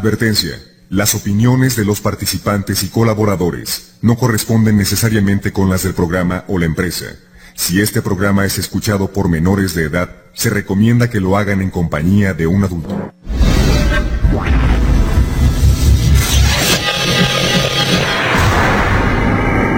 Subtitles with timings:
[0.00, 0.58] Advertencia.
[0.88, 6.58] Las opiniones de los participantes y colaboradores no corresponden necesariamente con las del programa o
[6.58, 7.04] la empresa.
[7.54, 11.68] Si este programa es escuchado por menores de edad, se recomienda que lo hagan en
[11.68, 13.12] compañía de un adulto.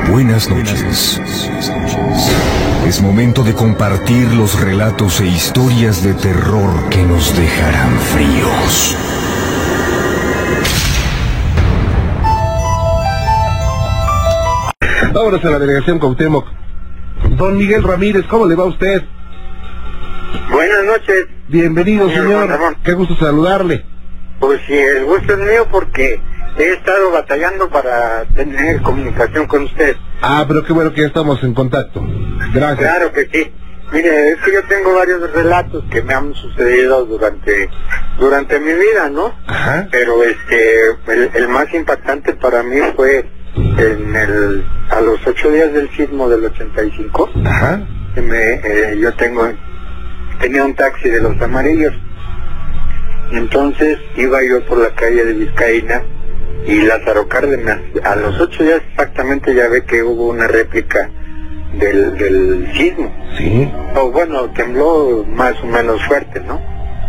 [0.09, 1.21] Buenas noches.
[2.87, 8.97] Es momento de compartir los relatos e historias de terror que nos dejarán fríos.
[15.13, 16.47] Vámonos a la delegación Cuauhtémoc.
[17.37, 19.03] Don Miguel Ramírez, ¿cómo le va a usted?
[20.51, 21.27] Buenas noches.
[21.49, 22.49] Bienvenido, Señor.
[22.83, 23.85] Qué gusto saludarle.
[24.41, 26.21] Pues sí, el gusto es mío porque
[26.59, 29.97] he estado batallando para tener comunicación con usted.
[30.23, 32.03] Ah, pero qué bueno que ya estamos en contacto.
[32.55, 32.79] Gracias.
[32.79, 33.53] Claro que sí.
[33.93, 37.69] Mire, es que yo tengo varios relatos que me han sucedido durante
[38.19, 39.35] durante mi vida, ¿no?
[39.47, 39.89] Ajá.
[39.91, 45.73] Pero este, el, el más impactante para mí fue en el a los ocho días
[45.73, 47.31] del sismo del 85.
[47.45, 47.81] Ajá.
[48.17, 49.49] me, eh, yo tengo
[50.41, 51.93] tenía un taxi de los amarillos
[53.33, 56.03] entonces iba yo por la calle de Vizcaína
[56.67, 61.11] y Lázaro Cárdenas a los ocho días exactamente ya ve que hubo una réplica
[61.79, 63.71] del, del sismo Sí.
[63.97, 66.61] o bueno tembló más o menos fuerte no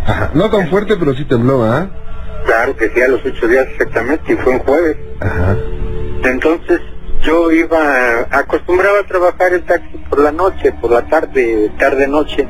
[0.05, 0.31] Ajá.
[0.33, 1.89] No tan fuerte, pero sí tembló, ¿ah?
[2.45, 5.57] claro que sí a los ocho días exactamente y fue un jueves Ajá.
[6.23, 6.81] Entonces
[7.21, 12.47] yo iba, acostumbraba a trabajar en taxi por la noche, por la tarde, tarde noche,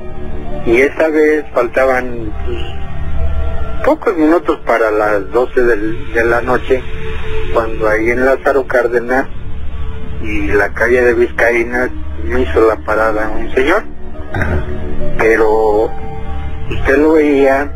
[0.65, 6.81] y esa vez faltaban pues, pocos minutos para las 12 del- de la noche,
[7.53, 9.27] cuando ahí en Lázaro Cárdenas
[10.23, 11.89] y la calle de Vizcaína
[12.23, 13.83] me hizo la parada un señor,
[15.17, 15.91] pero
[16.69, 17.71] usted lo veía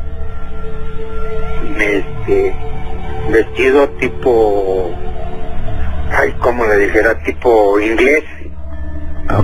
[1.78, 2.56] este
[3.30, 4.91] vestido tipo
[6.12, 8.23] ay como le dijera tipo inglés.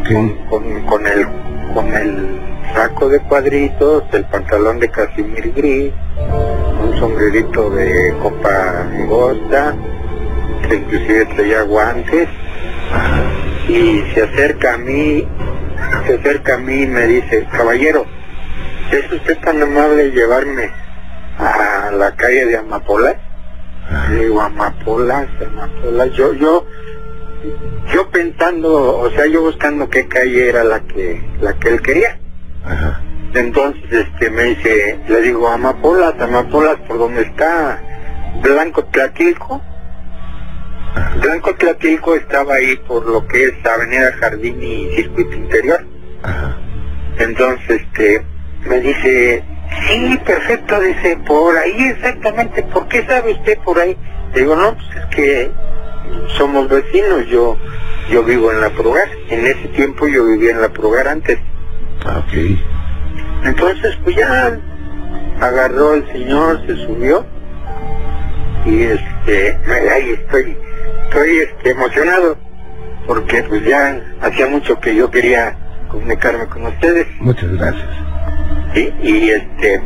[0.08, 1.28] Con, con, con el
[1.74, 2.40] con el
[2.74, 5.92] saco de cuadritos el pantalón de casimir gris
[6.82, 9.76] un sombrerito de copa angosta
[10.68, 12.30] que inclusive traía guantes.
[13.68, 15.28] Y se acerca a mí
[16.08, 18.06] se acerca a mí y me dice caballero
[18.92, 20.70] ¿es usted tan amable de llevarme
[21.38, 23.16] a la calle de Amapola?
[24.10, 26.66] Le digo, Amapolas, Amapolas, yo, yo,
[27.94, 32.20] yo pensando, o sea, yo buscando qué calle era la que, la que él quería.
[32.64, 33.02] Ajá.
[33.34, 37.82] Entonces, este, me dice, le digo, Amapolas, Amapolas, por donde está
[38.42, 39.62] Blanco Tlatilco.
[41.22, 45.86] Blanco Tlatilco estaba ahí por lo que es Avenida Jardín y Circuito Interior.
[46.22, 46.58] Ajá.
[47.18, 48.24] Entonces, este,
[48.68, 49.44] me dice,
[49.88, 53.98] sí, perfecto, dice, por ahí exactamente, ¿por qué sabe usted por ahí?
[54.34, 55.52] Le digo, no, pues es que
[56.38, 57.58] somos vecinos, yo
[58.10, 61.40] yo vivo en la Progar, en ese tiempo yo vivía en la Progar antes.
[62.06, 62.34] Ah, Ok.
[63.46, 64.58] Entonces, pues ya
[65.42, 67.26] agarró el señor, se subió
[68.66, 69.60] y este,
[69.92, 70.58] ahí estoy,
[71.06, 72.38] estoy este, emocionado
[73.06, 75.58] porque pues ya hacía mucho que yo quería
[75.90, 77.08] comunicarme con ustedes.
[77.20, 77.90] Muchas gracias.
[78.74, 79.82] Sí, y este,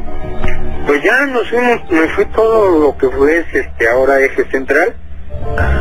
[0.85, 4.95] pues ya nos fuimos, me fui todo lo que fue este ahora eje central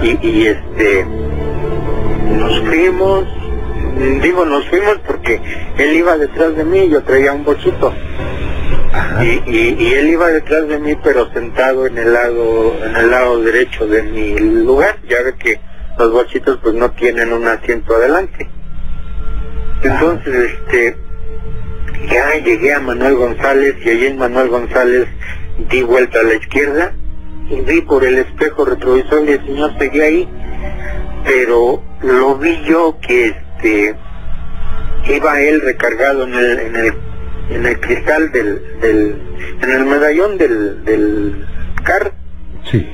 [0.03, 1.07] y, y este,
[2.37, 3.25] nos fuimos,
[4.23, 5.41] digo nos fuimos porque
[5.79, 7.95] él iba detrás de mí, yo traía un bochito
[8.93, 9.25] Ajá.
[9.25, 13.11] y, y, y él iba detrás de mí pero sentado en el lado, en el
[13.11, 15.61] lado derecho de mi lugar, ya ve que
[15.97, 18.49] los bochitos pues no tienen un asiento adelante.
[19.83, 20.97] Entonces este,
[22.11, 25.07] ya llegué a Manuel González y allí en Manuel González
[25.71, 26.93] di vuelta a la izquierda
[27.49, 30.29] y vi por el espejo retrovisor y el señor seguía ahí,
[31.25, 33.95] pero lo vi yo que este
[35.09, 36.95] iba él recargado en el, en el,
[37.51, 39.17] en el cristal del, del,
[39.63, 41.47] en el medallón del, del
[41.85, 42.13] carro
[42.71, 42.85] Sí.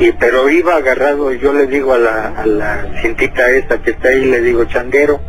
[0.00, 4.08] y pero iba agarrado yo le digo a la, a la cintita esta que está
[4.08, 5.20] ahí le digo changuero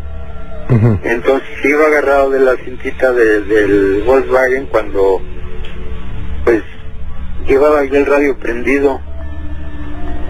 [1.04, 5.22] Entonces iba agarrado de la cintita de- del Volkswagen cuando
[6.44, 6.62] pues
[7.48, 9.00] llevaba yo el radio prendido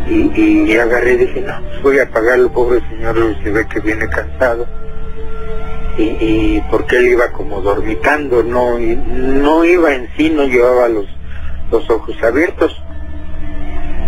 [0.07, 3.79] y, y agarré y dije no pues voy a apagarlo pobre señor se ve que
[3.79, 4.67] viene cansado
[5.97, 11.05] y, y porque él iba como dormitando no no iba en sí no llevaba los
[11.71, 12.71] los ojos abiertos.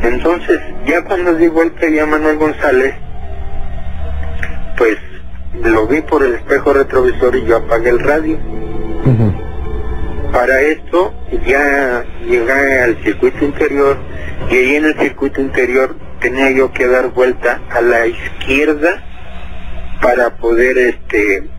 [0.04, 2.94] Entonces ya cuando di vuelta ya Manuel González
[4.78, 4.98] pues
[5.64, 8.40] lo vi por el espejo retrovisor y yo apagué el radio
[10.32, 11.14] para esto
[11.46, 13.98] ya llegué al circuito interior
[14.50, 19.04] y ahí en el circuito interior tenía yo que dar vuelta a la izquierda
[20.02, 21.50] para poder este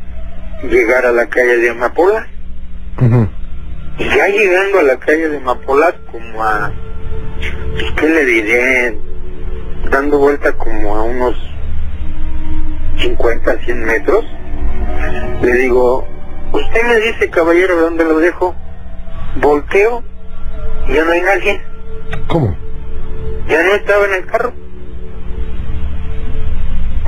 [0.69, 2.27] llegar a la calle de Amapola.
[3.99, 6.73] Y ya llegando a la calle de Amapola como a,
[7.73, 8.99] pues, ¿qué le diré?
[9.91, 11.37] Dando vuelta como a unos
[13.00, 14.25] 50, 100 metros,
[15.43, 16.06] le digo,
[16.52, 18.55] usted me dice, caballero, ¿dónde lo dejo?
[19.37, 20.02] Volteo,
[20.88, 21.61] y ya no hay nadie,
[22.26, 22.56] ¿Cómo?
[23.49, 24.52] ya no estaba en el carro.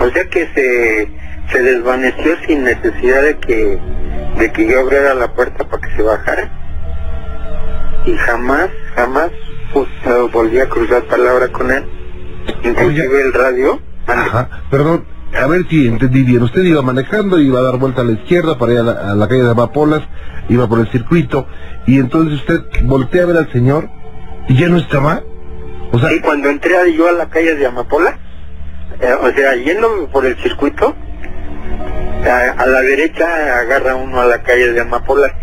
[0.00, 1.08] O sea que se,
[1.52, 3.78] se desvaneció sin necesidad de que,
[4.38, 6.50] de que yo abriera la puerta para que se bajara.
[8.04, 9.30] Y jamás, jamás
[9.72, 9.88] pues,
[10.32, 11.84] volví a cruzar palabra con él.
[12.64, 13.80] Inclusive el radio.
[14.06, 14.48] Ajá.
[14.70, 15.04] Perdón,
[15.34, 16.42] a ver si entendí bien.
[16.42, 19.14] Usted iba manejando, iba a dar vuelta a la izquierda para ir a la, a
[19.14, 20.02] la calle de Amapolas,
[20.48, 21.46] iba por el circuito,
[21.86, 23.88] y entonces usted voltea a ver al señor
[24.48, 25.22] y ya no estaba.
[25.92, 28.18] O sea, Sí, cuando entré yo a la calle de Amapola,
[29.00, 30.94] eh, o sea, yéndome por el circuito,
[32.24, 35.34] a, a la derecha agarra uno a la calle de Amapola.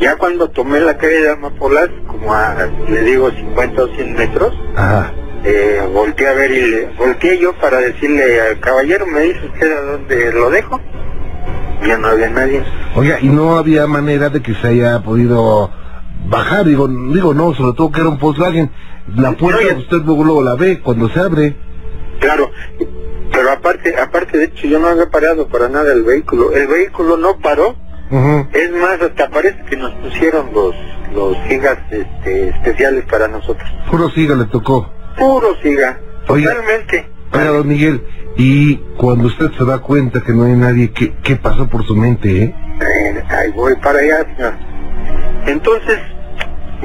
[0.00, 2.54] Ya cuando tomé la calle de Amapola, como a,
[2.88, 5.12] le digo, 50 o 100 metros, ajá.
[5.44, 9.72] Eh, volteé a ver y le, volteé yo para decirle al caballero, me dice usted
[9.72, 10.80] a dónde lo dejo.
[11.86, 12.64] Ya no había nadie.
[12.94, 15.70] Oiga, y no había manera de que se haya podido
[16.26, 18.70] bajar, digo, digo no, sobre todo que era un Volkswagen.
[19.14, 21.56] La puerta usted luego, luego la ve cuando se abre.
[22.20, 22.50] Claro,
[23.30, 26.52] pero aparte, aparte de hecho yo no había parado para nada el vehículo.
[26.52, 27.76] El vehículo no paró.
[28.52, 30.74] Es más, hasta parece que nos pusieron los
[31.14, 33.68] los sigas este, especiales para nosotros.
[33.90, 34.90] Puro siga le tocó.
[35.18, 37.06] Puro siga, totalmente.
[37.32, 38.02] Oiga, don Miguel,
[38.36, 41.94] y cuando usted se da cuenta que no hay nadie, ¿qué, qué pasó por su
[41.96, 42.54] mente, eh?
[42.80, 44.54] Eh, ahí voy para allá, señor.
[45.46, 45.98] Entonces,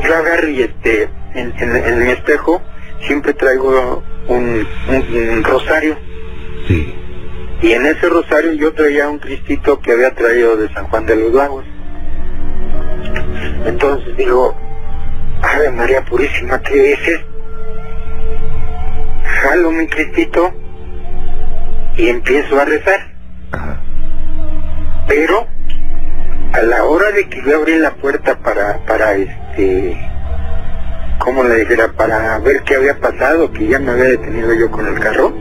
[0.04, 2.62] yo agarro y este, en, en, en mi espejo
[3.08, 5.98] siempre traigo un, un- un rosario.
[6.68, 6.94] Sí.
[7.62, 11.16] Y en ese rosario yo traía un cristito que había traído de San Juan de
[11.16, 11.66] los Lagos.
[13.66, 14.56] Entonces digo,
[15.42, 17.20] Ave María Purísima, ¿qué dices?
[19.42, 20.54] Jalo mi cristito
[21.98, 23.00] y empiezo a rezar.
[23.52, 23.82] Ajá.
[25.08, 25.48] Pero
[26.54, 29.98] a la hora de que yo abrí la puerta para, para este,
[31.20, 31.94] ¿cómo le dijera?
[31.94, 35.34] Para ver qué había pasado, que ya me había detenido yo con el carro,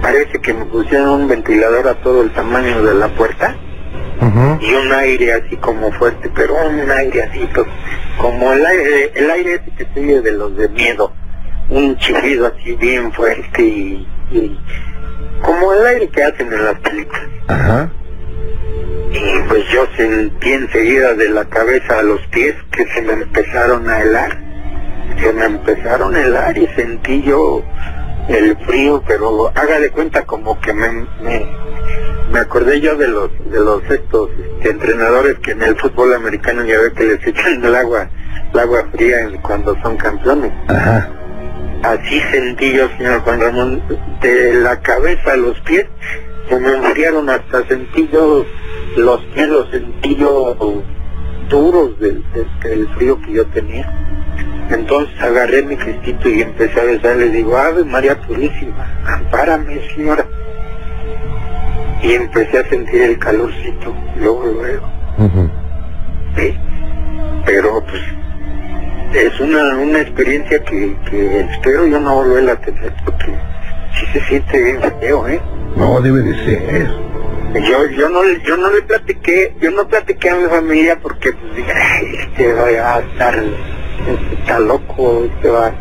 [0.00, 3.56] parece que me pusieron un ventilador a todo el tamaño de la puerta
[4.60, 7.66] y un aire así como fuerte, pero un aire así, pues,
[8.18, 11.12] como el aire, el aire ese que oye de los de miedo,
[11.70, 14.58] un chiflido así bien fuerte y, y
[15.42, 17.28] como el aire que hacen en las películas.
[17.48, 17.90] Ajá.
[19.12, 23.88] Y pues yo sentí enseguida de la cabeza a los pies que se me empezaron
[23.88, 24.38] a helar.
[25.20, 27.62] Se me empezaron a helar y sentí yo
[28.28, 30.88] el frío, pero haga de cuenta como que me,
[31.20, 31.46] me,
[32.32, 36.64] me acordé yo de los de los estos este, entrenadores que en el fútbol americano
[36.64, 38.08] ya ve que les echan el agua
[38.52, 40.52] el agua fría cuando son campeones.
[40.68, 41.10] Ajá.
[41.82, 43.82] Así sentí yo, señor Juan Ramón,
[44.20, 45.86] de la cabeza a los pies,
[46.48, 48.44] se me enfriaron hasta sentí yo
[48.96, 50.82] los pies, los sentí yo
[51.48, 53.90] duros del, del- del frío que yo tenía.
[54.70, 60.26] Entonces agarré mi cristito y empecé a besar, le digo, Ave María Purísima, ampárame, señora.
[62.02, 64.88] Y empecé a sentir el calorcito, luego, luego.
[66.36, 66.54] Sí,
[67.44, 68.00] pero pues
[69.12, 73.26] es una, una experiencia que, que espero yo no volver a tener porque
[73.98, 75.40] sí se siente bien feo, ¿eh?
[75.76, 76.86] No, debe de ser.
[77.54, 81.32] Yo, yo no le- yo no le platiqué, yo no platiqué a mi familia porque
[81.32, 83.44] pues dije, ay, este va a estar,
[84.38, 85.72] está loco, este va,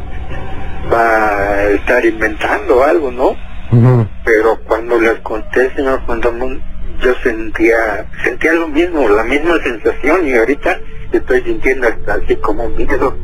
[0.92, 3.36] va a estar inventando algo, ¿no?
[4.26, 6.64] Pero cuando les conté, señor Juan Ramón,
[7.04, 10.80] yo sentía, sentía lo mismo, la misma sensación y ahorita
[11.18, 13.16] estoy sintiendo hasta así como miedo.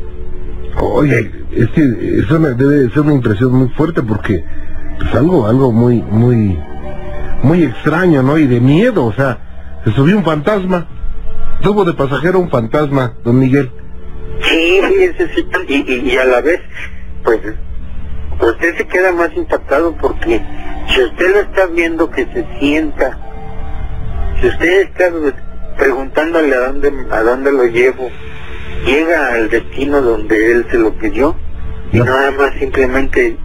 [0.80, 4.44] Oye, es que es una- debe de ser una impresión muy fuerte porque
[5.00, 6.58] pues algo, algo muy, muy,
[7.44, 8.38] muy extraño, ¿no?
[8.38, 10.88] Y de miedo, o sea, se subió un fantasma.
[11.62, 13.72] Tuvo de pasajero un fantasma, don Miguel.
[14.42, 14.82] Sí,
[15.18, 16.60] sí, y, y, y a la vez,
[17.24, 17.40] pues,
[18.42, 20.42] usted se queda más impactado porque
[20.90, 23.18] si usted lo está viendo que se sienta,
[24.42, 25.10] si usted está
[25.78, 28.10] preguntándole a dónde, a dónde lo llevo,
[28.86, 31.36] llega al destino donde él se lo pidió
[31.92, 32.06] y No.
[32.06, 33.38] nada más simplemente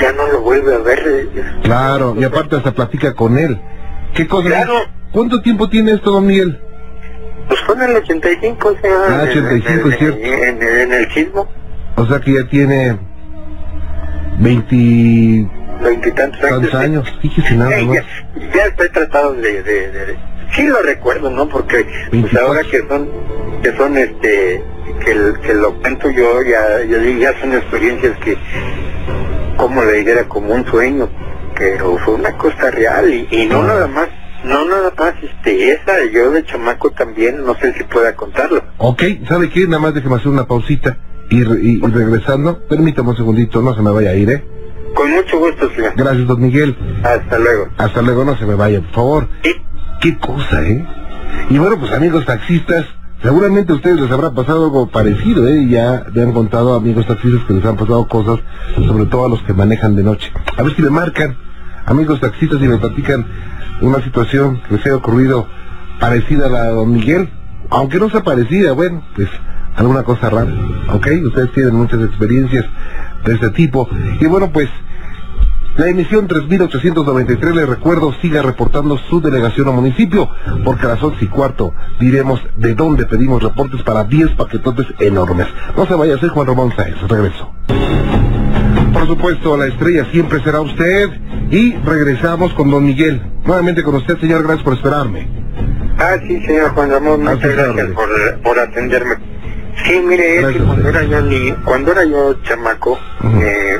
[0.00, 1.02] ya no lo vuelve a ver.
[1.06, 1.28] eh,
[1.62, 3.58] Claro, y aparte hasta platica con él.
[4.14, 4.48] ¿Qué cosa?
[4.48, 4.74] Claro.
[5.12, 6.58] ¿Cuánto tiempo tiene esto, don Miguel?
[7.48, 9.06] Pues Fue en el 85, señor.
[9.08, 10.18] Ah, 85, en, es cierto.
[10.18, 11.48] En, en- en el sismo,
[11.96, 12.98] O sea que ya tiene
[14.38, 15.48] 20
[15.82, 16.74] veintitantos años.
[16.74, 17.18] años.
[17.22, 17.96] Fíjese nada más.
[17.96, 18.04] ya,
[18.54, 20.18] ya estoy tratado de, de, de-
[20.54, 22.46] sí lo recuerdo no porque pues 24.
[22.48, 23.08] ahora que son
[23.62, 24.62] que son este
[25.04, 28.36] que, el- que lo cuento yo ya ya, ya son experiencias que
[29.56, 31.08] como le dijera como un sueño
[31.56, 33.66] pero fue una cosa real y, y no Ah.
[33.66, 34.08] nada más
[34.44, 39.02] no nada más este esa yo de chamaco también no sé si pueda contarlo Ok,
[39.28, 39.66] ¿sabe qué?
[39.66, 40.98] Nada más déjeme hacer una pausita.
[41.30, 44.44] Y, re- y- y regresando, permítame un segundito, no se me vaya a ir, ¿eh?
[44.94, 46.76] con mucho gusto señor Gracias, don Miguel.
[47.02, 49.28] hasta luego Hasta luego, no se me vaya, por favor.
[49.42, 49.50] Sí.
[50.00, 50.86] Qué cosa, ¿eh?
[51.50, 52.84] Y bueno, pues amigos taxistas,
[53.22, 55.66] seguramente a ustedes les habrá pasado algo parecido, ¿eh?
[55.68, 58.40] Ya me han contado amigos taxistas que les han pasado cosas,
[58.86, 60.32] sobre todo a los que manejan de noche.
[60.56, 61.36] A ver si me marcan,
[61.86, 63.26] amigos taxistas, y me platican
[63.80, 65.46] una situación que les haya ocurrido
[65.98, 67.30] parecida a la de don Miguel.
[67.70, 69.28] Aunque no sea parecida, bueno, pues
[69.76, 70.52] alguna cosa rara,
[70.92, 71.08] ¿ok?
[71.26, 72.64] Ustedes tienen muchas experiencias
[73.24, 73.88] de este tipo.
[74.20, 74.68] Y bueno, pues
[75.76, 80.28] la emisión 3893, les recuerdo, siga reportando su delegación o municipio,
[80.64, 85.46] porque a las 11 y cuarto diremos de dónde pedimos reportes para 10 paquetotes enormes.
[85.76, 87.52] No se vaya, soy Juan Ramón Sáez, regreso.
[88.92, 91.10] Por supuesto, la estrella siempre será usted
[91.50, 93.20] y regresamos con don Miguel.
[93.44, 95.28] Nuevamente con usted, señor, gracias por esperarme.
[95.98, 98.08] Ah, sí, señor Juan Ramón, Ah, muchas sí, gracias por,
[98.42, 99.16] por atenderme.
[99.84, 102.98] Sí, mire, es que cuando era yo ni, cuando era yo chamaco,
[103.42, 103.78] eh,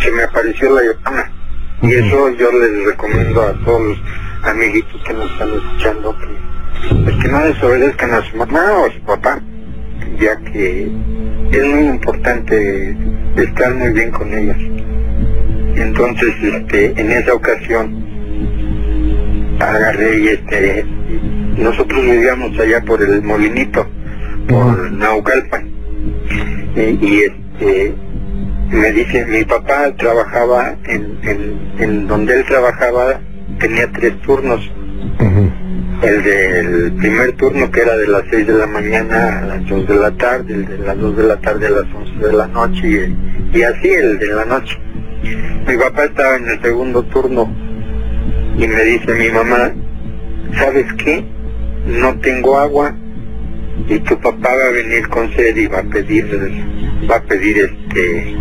[0.00, 1.32] se me apareció la llorona.
[1.82, 3.98] Y eso yo les recomiendo a todos los
[4.42, 8.92] amiguitos que nos están escuchando que, pues que no desobedezcan a su mamá o a
[8.92, 9.40] su papá,
[10.18, 10.90] ya que
[11.52, 12.96] es muy importante
[13.36, 14.58] estar muy bien con ellas.
[15.76, 18.04] Entonces, este, en esa ocasión,
[19.58, 20.84] agarré y este
[21.56, 23.86] nosotros vivíamos allá por el molinito
[24.48, 24.90] por.
[24.92, 25.70] Naucalpan
[26.76, 27.94] y, y, este
[28.70, 33.20] me dice mi papá trabajaba en, en, en donde él trabajaba
[33.58, 34.70] tenía tres turnos
[36.02, 39.86] el del primer turno que era de las 6 de la mañana a las 2
[39.86, 42.46] de la tarde, el de las 2 de la tarde a las 11 de la
[42.46, 42.88] noche
[43.52, 44.78] y, y así el de la noche.
[45.68, 47.54] Mi papá estaba en el segundo turno
[48.56, 49.72] y me dice mi mamá,
[50.58, 51.22] ¿sabes qué?
[51.86, 52.96] No tengo agua
[53.86, 56.26] y tu papá va a venir con sed y va a pedir,
[57.10, 58.36] va a pedir este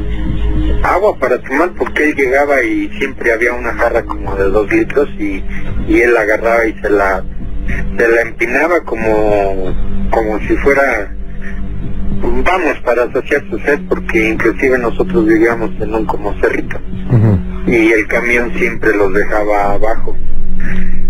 [0.84, 5.10] agua para tomar porque él llegaba y siempre había una jarra como de dos litros
[5.18, 5.44] y,
[5.88, 7.24] y él la agarraba y se la
[7.98, 9.76] se la empinaba como
[10.12, 11.14] como si fuera
[12.44, 16.80] vamos para saciar su sed porque inclusive nosotros vivíamos en un como cerrito
[17.68, 20.16] y el camión siempre los dejaba abajo.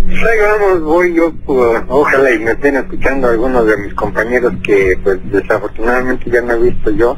[0.07, 4.53] Pues ahí vamos, voy yo, pues, ojalá y me estén escuchando algunos de mis compañeros
[4.63, 7.17] que pues desafortunadamente ya no he visto yo.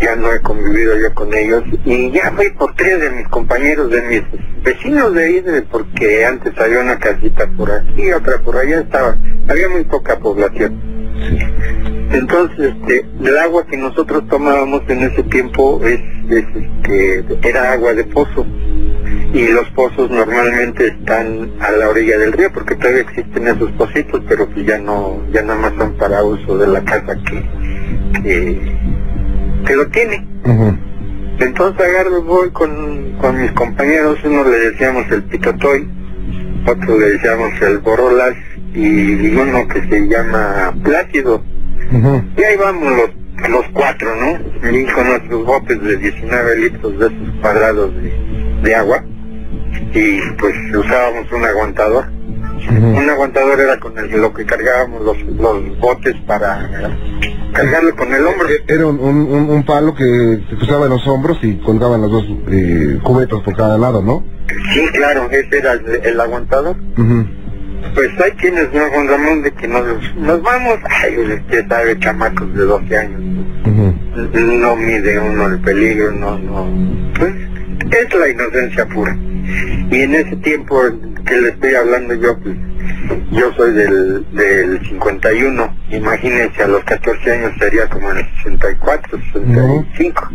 [0.00, 3.90] Ya no he convivido yo con ellos y ya fui por tres de mis compañeros,
[3.90, 4.22] de mis
[4.62, 9.16] vecinos de ahí, porque antes había una casita por aquí, otra por allá estaba,
[9.48, 10.80] había muy poca población.
[12.12, 16.00] Entonces, este, el agua que nosotros tomábamos en ese tiempo es,
[16.30, 18.46] es, este, era agua de pozo
[19.32, 24.22] y los pozos normalmente están a la orilla del río porque todavía existen esos pocitos,
[24.28, 28.97] pero pues ya no, ya nada más son para uso de la casa que, que,
[29.66, 30.26] que lo tiene.
[30.44, 30.76] Ujú.
[31.40, 35.88] Entonces agarro, voy con, con mis compañeros, uno le decíamos el pitotoy,
[36.66, 38.34] otro le decíamos el borolas
[38.74, 41.42] y uno que se llama Plácido.
[42.36, 44.70] Y ahí vamos los, los cuatro, ¿no?
[44.70, 48.12] Y con nuestros botes de 19 litros de esos cuadrados de,
[48.62, 49.04] de agua.
[49.94, 52.06] Y pues usábamos un aguantador.
[52.70, 56.68] Un aguantador era con el, lo que cargábamos los, los botes para
[57.52, 58.48] cargarlo con el hombro.
[58.66, 62.24] Era un, un, un- palo que se cruzaba en los hombros y colgaban los dos
[62.50, 64.24] eh, cubetos por cada lado, ¿no?
[64.72, 66.76] Sí, claro, ese era el, el aguantador.
[67.94, 69.82] Pues hay quienes no, Juan Ramón, de que nos,
[70.16, 73.20] nos vamos, ay, usted sabe, chamacos de 12 años,
[74.34, 76.66] no mide uno el peligro, no, no,
[77.18, 77.32] pues
[77.90, 79.16] es la inocencia pura.
[79.90, 80.82] Y en ese tiempo
[81.28, 82.56] que le estoy hablando yo, pues
[83.32, 89.18] yo soy del, del 51, imagínense, a los 14 años sería como en el 64,
[89.32, 90.28] 65.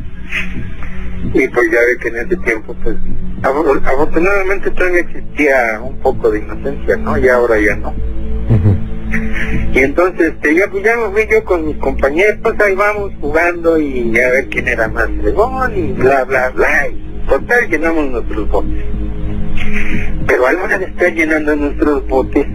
[1.33, 2.95] Y pues ya ve que en ese tiempo, pues,
[3.41, 7.17] afo- afortunadamente todavía existía un poco de inocencia, ¿no?
[7.17, 7.93] Y ahora ya no.
[9.73, 13.11] Y entonces, este, ya, pues ya me fui yo con mis compañeros, pues ahí vamos
[13.21, 16.87] jugando y a ver quién era más fregón y bla, bla, bla.
[16.87, 18.83] Y total, llenamos nuestros botes.
[20.27, 22.45] Pero a la hora de estar llenando nuestros botes,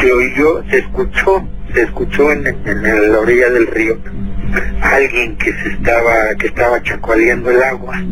[0.00, 3.98] se oyó, se escuchó, se escuchó en, en la orilla del río
[4.80, 8.02] alguien que se estaba, que estaba chacoaleando el agua,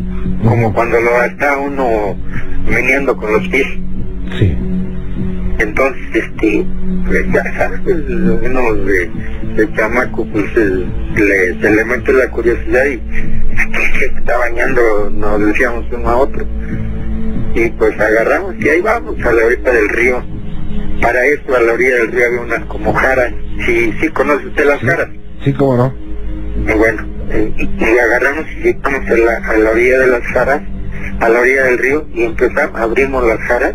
[0.43, 2.15] como cuando lo está uno
[2.69, 3.67] meneando con los pies.
[4.37, 4.55] Sí.
[5.59, 6.65] Entonces, este,
[7.07, 9.09] pues ya sabes, uno de,
[9.55, 15.39] de chamaco, pues le, se le mete la curiosidad y que se está bañando, nos
[15.47, 16.45] decíamos uno a otro.
[17.55, 20.25] Y pues agarramos y ahí vamos a la orilla del río.
[21.01, 23.33] Para eso a la orilla del río había unas como jaras.
[23.65, 25.09] Sí, sí conoce usted las jaras.
[25.43, 25.93] Sí, cómo no.
[26.67, 27.07] Y bueno,
[27.59, 30.61] y, agarramos y llegamos a la, a la orilla de las jaras,
[31.19, 33.73] a la orilla del río, y empezamos, abrimos las jaras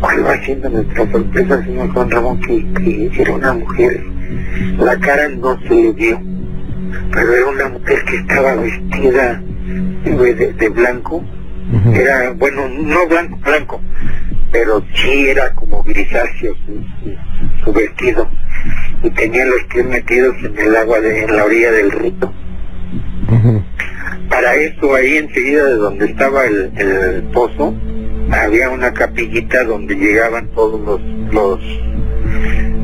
[0.00, 4.04] ¿Cuál va siendo nuestra sorpresa, señor Juan Ramón, que, era una mujer?
[4.78, 6.20] La cara no se le vio,
[7.12, 9.42] pero era una mujer que estaba vestida
[10.04, 11.24] de, blanco.
[11.94, 13.80] Era, bueno, no blanco, blanco,
[14.52, 16.54] pero sí era como grisáceo
[17.64, 18.28] su, vestido.
[19.02, 22.32] Y tenía los pies metidos en el agua de en la orilla del río.
[24.28, 27.74] Para eso, ahí enseguida de donde estaba el pozo,
[28.30, 31.00] había una capillita donde llegaban todos los
[31.34, 31.60] los,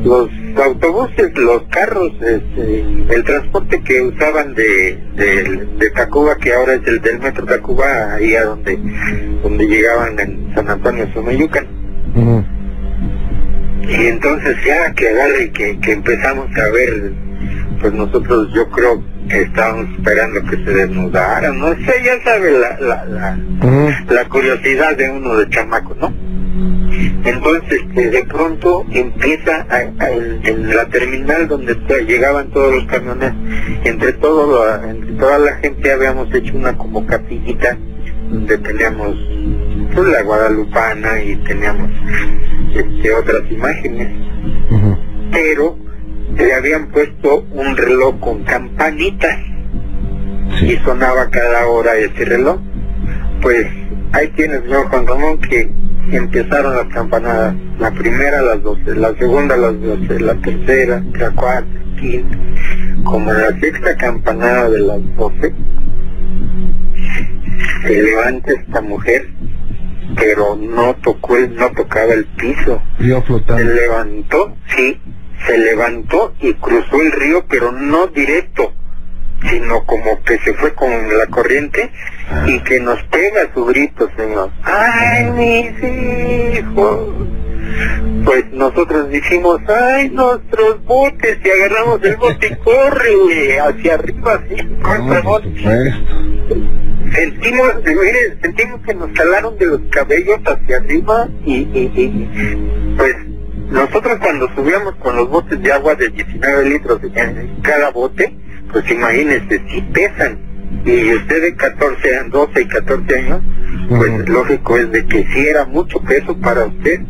[0.03, 0.29] los
[0.61, 7.01] autobuses, los carros, este, el transporte que usaban de, de, Tacuba, que ahora es el
[7.01, 8.79] del metro Tacuba, ahí a donde,
[9.43, 11.67] donde llegaban en San Antonio Somayucan.
[13.87, 17.13] Y entonces ya que agarre que, que empezamos a ver,
[17.81, 23.05] pues nosotros yo creo estábamos esperando que se desnudaran, no sé, ya sabe la, la,
[23.05, 26.13] la, la curiosidad de uno de chamaco, ¿no?
[27.23, 29.65] Entonces, de pronto empieza
[30.43, 31.75] en, la terminal donde
[32.07, 33.33] llegaban todos los camiones,
[33.83, 37.77] entre, todo entre toda la gente habíamos hecho una como capillita
[38.31, 39.15] donde teníamos
[39.93, 41.91] pues, la guadalupana y teníamos
[42.73, 44.07] este, otras imágenes.
[45.31, 45.77] Pero
[46.35, 49.37] le habían puesto un reloj con campanitas
[50.61, 52.59] y sonaba cada hora ese reloj.
[53.41, 53.67] Pues
[54.13, 55.69] ahí tienes, señor Juan Ramón, que
[56.09, 57.55] empezaron las campanadas.
[57.79, 62.37] La primera a las 12, la segunda a las 12, la tercera, la cuarta, quinta.
[63.03, 65.53] Como la sexta campanada de las 12,
[67.83, 69.29] se levanta esta mujer,
[70.15, 72.81] pero no tocó, el, no tocaba el piso.
[73.57, 74.99] Se levantó, sí,
[75.47, 78.73] se levantó y cruzó el río, pero no directo,
[79.49, 81.91] sino como que se fue con la corriente
[82.47, 84.51] y que nos pega su grito, Señor.
[84.63, 87.09] ¡Ay, mis hijos!
[88.25, 91.39] Pues nosotros dijimos, ¡ay, nuestros botes!
[91.43, 95.21] Y agarramos el bote y corre hacia arriba, así, contra
[97.13, 103.15] Sentimos, mire, sentimos que nos jalaron de los cabellos hacia arriba y, y, y pues
[103.69, 108.37] nosotros cuando subíamos con los botes de agua de 19 litros en cada bote,
[108.71, 110.50] pues imagínense, si pesan.
[110.85, 113.41] Y usted de 14, 12 y 14 años,
[113.89, 117.01] pues lógico es de que si era mucho peso para usted.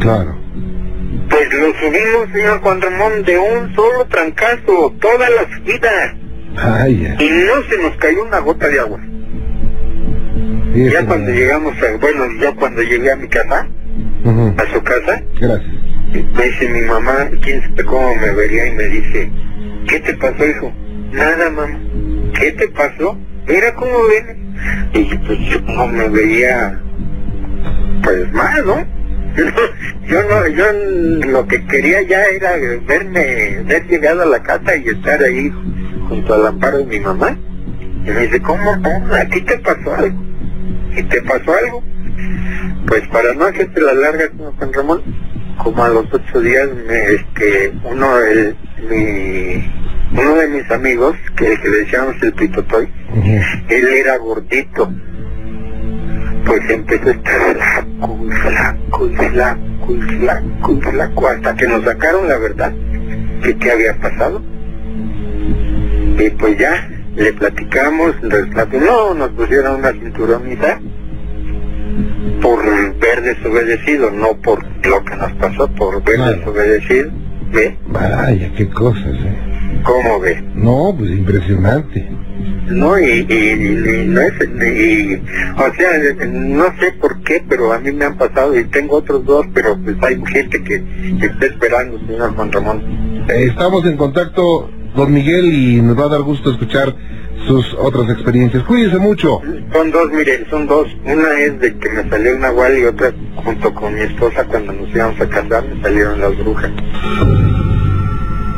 [0.00, 0.36] Claro.
[1.30, 6.16] Pues lo subimos, señor Juan Ramón, de un solo trancazo, toda la subida.
[6.56, 9.00] Ay, Y no se nos cayó una gota de agua.
[10.74, 13.68] ya cuando llegamos, a, bueno, ya cuando llegué a mi casa,
[14.58, 18.84] a su casa, Gracias me dice mi mamá, quién sabe cómo me vería y me
[18.84, 19.30] dice,
[19.88, 20.72] ¿qué te pasó, hijo?
[21.12, 21.78] Nada, mamá.
[22.38, 23.18] ¿Qué te pasó?
[23.46, 24.36] Mira cómo vienes.
[24.92, 26.80] Y pues yo no me veía,
[28.02, 28.86] pues mal, ¿no?
[30.06, 30.64] yo no, yo
[31.28, 35.50] lo que quería ya era verme, ver llegado a la casa y estar ahí
[36.08, 37.38] junto al amparo de mi mamá.
[38.06, 38.72] Y me dice, ¿cómo?
[38.72, 40.22] ¿A ti te pasó algo?
[40.96, 41.82] ¿Y te pasó algo?
[42.86, 45.02] Pues para no hacerte la larga, señor Juan Ramón,
[45.62, 48.56] como a los ocho días, me, este, uno, el,
[48.88, 49.85] mi,
[50.18, 52.88] uno de mis amigos, que, que le decíamos el pitotoy,
[53.68, 54.92] él era gordito,
[56.44, 61.66] pues empezó a estar flaco y flaco y flaco y flaco y flaco, hasta que
[61.66, 62.72] nos sacaron la verdad
[63.42, 64.42] que qué había pasado.
[66.18, 70.80] Y pues ya, le platicamos, no, nos pusieron una cinturonita
[72.40, 72.64] por
[72.98, 77.10] ver desobedecido, no por lo que nos pasó, por ver desobedecido.
[77.52, 77.78] ¿Ve?
[77.86, 79.55] Vaya, qué cosas, ¿eh?
[79.86, 80.42] ¿Cómo ve?
[80.54, 82.08] No, pues impresionante.
[82.68, 85.14] No, y, y, no es, y,
[85.56, 89.24] o sea, no sé por qué, pero a mí me han pasado y tengo otros
[89.24, 90.82] dos, pero pues hay gente que,
[91.24, 93.24] está esperando, señor Juan Ramón.
[93.28, 96.94] estamos en contacto don Miguel, y nos va a dar gusto escuchar
[97.46, 98.64] sus otras experiencias.
[98.64, 99.40] Cuídese mucho.
[99.72, 100.88] Son dos, mire, son dos.
[101.04, 104.72] Una es de que me salió el nahual y otra junto con mi esposa cuando
[104.72, 106.72] nos íbamos a casar me salieron las brujas.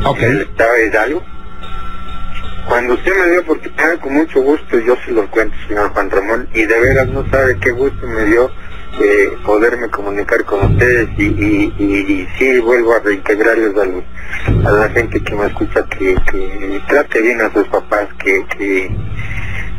[0.05, 0.21] Ok.
[0.21, 1.21] ¿Estaba Hidalgo?
[2.67, 6.47] Cuando usted me dio oportunidad, con mucho gusto, yo se lo cuento, señor Juan Ramón,
[6.53, 8.51] y de veras no sabe qué gusto me dio
[9.01, 14.03] eh, poderme comunicar con ustedes y, y, y, sí vuelvo a reintegrarles a, los,
[14.65, 18.95] a la gente que me escucha que, que trate bien a sus papás, que, que,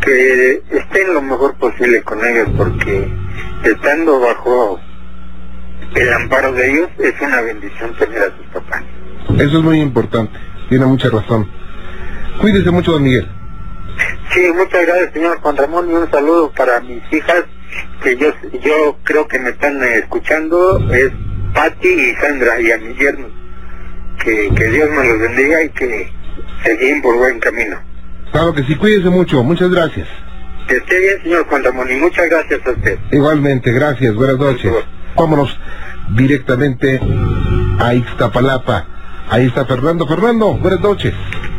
[0.00, 3.08] que estén lo mejor posible con ellos porque
[3.64, 4.80] estando bajo
[5.94, 8.82] el amparo de ellos es una bendición tener a sus papás.
[9.38, 10.38] Eso es muy importante,
[10.68, 11.48] tiene mucha razón.
[12.40, 13.28] Cuídese mucho, don Miguel.
[14.32, 17.44] Sí, muchas gracias, señor Juan Ramón, y un saludo para mis hijas,
[18.02, 21.10] que yo, yo creo que me están eh, escuchando, es
[21.52, 23.30] Patti y Sandra, y a mis yernos.
[24.22, 26.12] Que, que Dios me los bendiga y que
[26.64, 27.78] seguimos por buen camino.
[28.32, 30.06] Claro que sí, cuídese mucho, muchas gracias.
[30.68, 32.98] Que esté bien, señor Juan Ramón, y muchas gracias a usted.
[33.10, 34.72] Igualmente, gracias, buenas noches.
[35.16, 35.58] Vámonos
[36.14, 37.00] directamente
[37.78, 38.86] a Ixtapalapa.
[39.30, 40.08] Ahí está Fernando.
[40.08, 41.14] Fernando, buenas noches.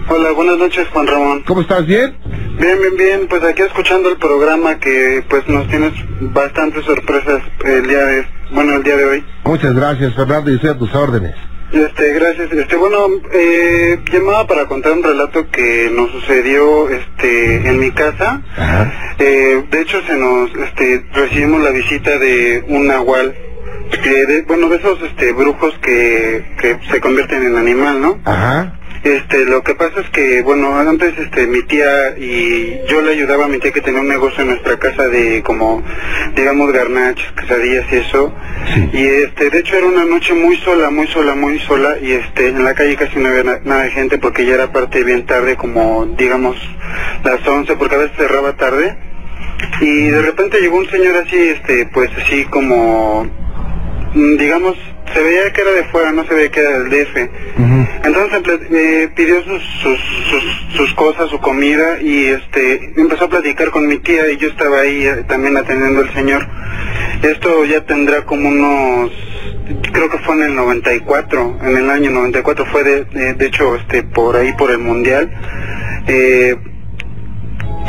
[0.10, 1.44] Hola, buenas noches Juan Ramón.
[1.48, 1.86] ¿Cómo estás?
[1.86, 2.18] ¿Bien?
[2.60, 3.28] Bien, bien, bien.
[3.30, 8.76] Pues aquí escuchando el programa que pues nos tienes bastantes sorpresas el día de, bueno,
[8.76, 9.26] el día de hoy.
[9.46, 11.34] Muchas gracias Fernando y estoy a tus órdenes.
[11.72, 12.52] Este, gracias.
[12.52, 12.98] Este, bueno,
[13.32, 18.42] eh, llamaba para contar un relato que nos sucedió, este, en mi casa.
[18.58, 19.16] Ajá.
[19.18, 23.34] Eh, de hecho, se nos, este, recibimos la visita de un nahual,
[24.04, 28.20] que de- bueno, de esos, este, brujos que, que se convierten en animal, ¿no?
[28.26, 28.78] Ajá.
[29.04, 33.46] Este, lo que pasa es que, bueno, antes, este, mi tía y yo le ayudaba
[33.46, 35.84] a mi tía que tenía un negocio en nuestra casa de como,
[36.36, 38.32] digamos, garnachas, quesadillas y eso.
[38.76, 38.90] Sí.
[38.94, 42.50] Y este, de hecho era una noche muy sola, muy sola, muy sola y este,
[42.50, 45.26] en la calle casi no había na- nada de gente porque ya era parte bien
[45.26, 46.56] tarde, como, digamos,
[47.24, 48.96] las 11, porque a veces cerraba tarde.
[49.82, 53.28] Y de repente llegó un señor así, este, pues así como,
[54.14, 54.78] digamos,
[55.14, 57.18] se veía que era de fuera, no se veía que era del DF.
[58.04, 63.70] Entonces eh, pidió sus, sus, sus, sus cosas, su comida y este empezó a platicar
[63.70, 66.48] con mi tía y yo estaba ahí eh, también atendiendo al señor.
[67.22, 69.12] Esto ya tendrá como unos,
[69.92, 73.76] creo que fue en el 94, en el año 94 fue de, de, de hecho
[73.76, 75.30] este por ahí por el mundial.
[76.08, 76.56] Eh,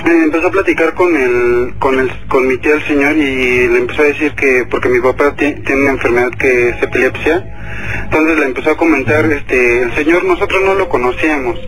[0.04, 4.02] empezó a platicar con el, con el, con mi tía el señor y le empezó
[4.02, 7.44] a decir que, porque mi papá ti- tiene una enfermedad que es epilepsia,
[8.04, 11.58] entonces le empezó a comentar, este, el señor nosotros no lo conocíamos.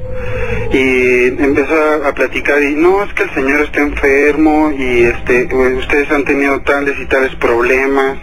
[0.73, 1.75] Y empezó
[2.07, 6.61] a, platicar y no, es que el señor está enfermo y este, ustedes han tenido
[6.62, 8.18] tales y tales problemas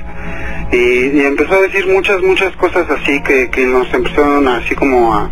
[0.72, 5.14] y, y empezó a decir muchas, muchas cosas así que, que nos empezaron así como
[5.14, 5.32] a,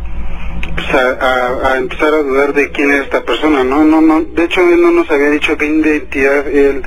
[0.76, 3.84] pues, a, a- a empezar a dudar de quién era esta persona, ¿no?
[3.84, 6.82] no no De hecho, él no nos había dicho qué identidad él,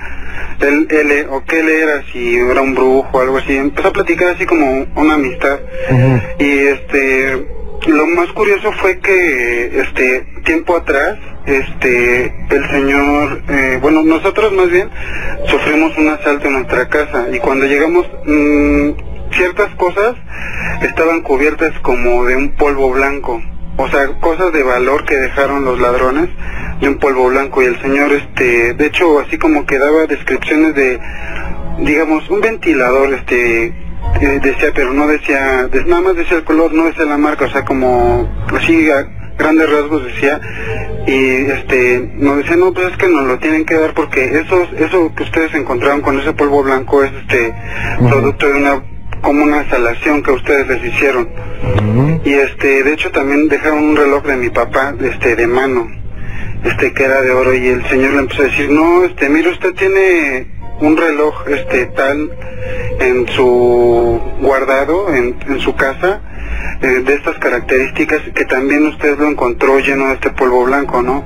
[0.60, 3.56] él, él, o qué él era, si era un brujo o algo así.
[3.56, 5.58] Empezó a platicar así como una amistad.
[6.38, 7.46] Y este,
[7.86, 14.70] lo más curioso fue que, este, tiempo atrás, este, el señor, eh, bueno, nosotros más
[14.70, 14.88] bien,
[15.46, 18.90] sufrimos un asalto en nuestra casa y cuando llegamos, mm,
[19.32, 20.14] ciertas cosas
[20.82, 23.40] estaban cubiertas como de un polvo blanco.
[23.76, 26.28] O sea, cosas de valor que dejaron los ladrones
[26.80, 27.62] de un polvo blanco.
[27.62, 31.00] Y el señor, este, de hecho, así como que daba descripciones de,
[31.78, 33.66] digamos, un ventilador, este,
[34.20, 37.46] eh, decía, pero no decía, de- nada más decía el color, no decía la marca,
[37.46, 39.06] o sea, como así a
[39.38, 40.38] grandes rasgos decía,
[41.06, 44.68] y este, nos decía, no, pues es que nos lo tienen que dar porque eso,
[44.78, 47.54] eso que ustedes encontraron con ese polvo blanco es este,
[48.00, 48.08] Ujú.
[48.10, 48.82] producto de una,
[49.22, 51.28] como una instalación que ustedes les hicieron.
[52.24, 55.88] Y este, de hecho también dejaron un reloj de mi papá, este, de mano,
[56.64, 59.50] este, que era de oro, y el señor le empezó a decir, no, este, mire,
[59.50, 60.46] usted tiene
[60.80, 62.30] un reloj, este, tal,
[63.00, 66.20] en su guardado, en, en su casa,
[66.82, 71.24] eh, de estas características, que también usted lo encontró lleno de este polvo blanco, ¿no?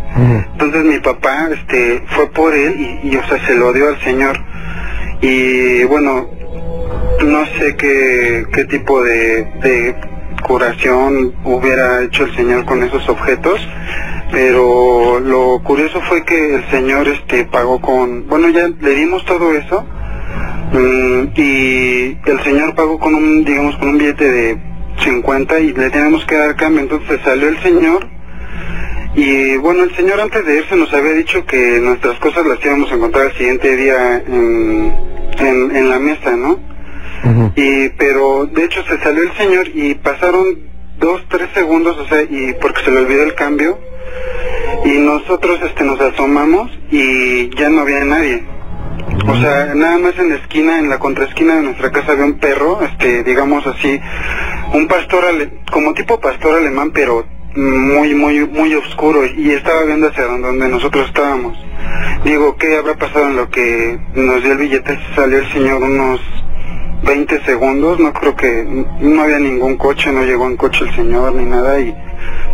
[0.52, 4.00] Entonces mi papá, este, fue por él y, y, o sea, se lo dio al
[4.02, 4.38] señor.
[5.22, 6.28] Y bueno,
[7.24, 9.96] no sé qué, qué tipo de, de
[10.46, 13.60] curación hubiera hecho el señor con esos objetos,
[14.30, 19.54] pero lo curioso fue que el señor este pagó con, bueno ya le dimos todo
[19.54, 19.84] eso
[20.72, 24.58] mm, y el señor pagó con un, digamos, con un billete de
[24.98, 28.06] 50 y le tenemos que dar cambio, entonces salió el señor
[29.14, 32.92] y bueno, el señor antes de irse nos había dicho que nuestras cosas las íbamos
[32.92, 34.94] a encontrar el siguiente día en,
[35.38, 36.75] en, en la mesa, ¿no?
[37.56, 40.58] Y, pero de hecho se salió el señor y pasaron
[40.98, 43.78] dos, tres segundos, o sea, y porque se le olvidó el cambio,
[44.84, 48.44] y nosotros este nos asomamos y ya no había nadie.
[49.28, 52.38] O sea, nada más en la esquina, en la contraesquina de nuestra casa había un
[52.38, 54.00] perro, este, digamos así,
[54.72, 60.08] un pastor, ale- como tipo pastor alemán, pero muy, muy, muy oscuro y estaba viendo
[60.08, 61.56] hacia donde nosotros estábamos.
[62.24, 64.98] Digo, ¿qué habrá pasado en lo que nos dio el billete?
[65.14, 66.20] Salió el señor unos
[67.02, 71.34] 20 segundos, no creo que, no había ningún coche, no llegó en coche el señor
[71.34, 71.94] ni nada y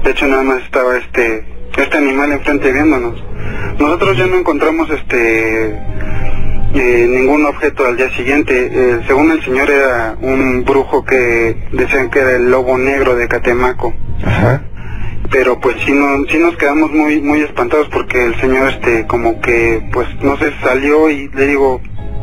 [0.05, 1.45] de hecho nada más estaba este,
[1.77, 3.23] este animal enfrente viéndonos.
[3.79, 5.79] Nosotros ya no encontramos este,
[6.75, 8.71] eh, ningún objeto al día siguiente.
[8.73, 13.29] Eh, según el señor era un brujo que decían que era el lobo negro de
[13.29, 13.95] Catemaco.
[14.25, 14.63] Ajá.
[15.31, 19.41] Pero pues sí, no, sí nos quedamos muy muy espantados porque el señor este como
[19.41, 21.81] que pues no sé, salió y le digo,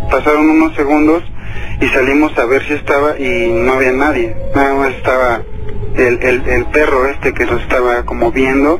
[0.09, 1.23] pasaron unos segundos
[1.81, 4.35] y salimos a ver si estaba y no había nadie.
[4.55, 5.41] Nada más estaba
[5.95, 8.79] el, el, el perro este que nos estaba como viendo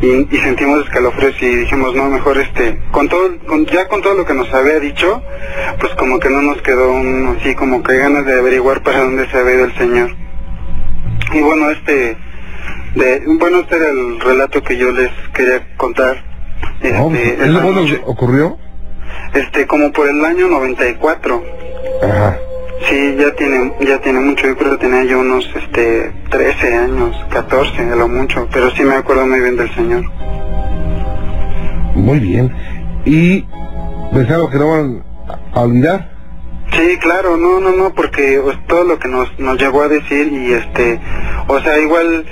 [0.00, 4.14] y, y sentimos escalofríos y dijimos no mejor este con todo con, ya con todo
[4.14, 5.22] lo que nos había dicho
[5.78, 9.28] pues como que no nos quedó un, así como que ganas de averiguar para dónde
[9.30, 10.16] se había ido el señor
[11.32, 12.16] y bueno este
[12.94, 16.24] de, bueno este era el relato que yo les quería contar
[16.82, 18.00] No, este, ¿Eso esa cuándo noche.
[18.06, 18.58] ocurrió?
[19.34, 21.42] Este como por el año 94
[22.02, 22.38] Ajá.
[22.88, 27.16] Sí, ya tiene, ya tiene mucho, yo creo que tenía yo unos, este, 13 años,
[27.30, 30.04] 14, a lo mucho, pero sí me acuerdo muy bien del señor.
[31.94, 32.52] Muy bien.
[33.06, 33.44] ¿Y
[34.12, 35.04] pensaron que no van
[35.52, 36.10] a olvidar?
[36.72, 40.30] Sí, claro, no, no, no, porque pues, todo lo que nos, nos llegó a decir
[40.30, 41.00] y este,
[41.48, 42.26] o sea, igual,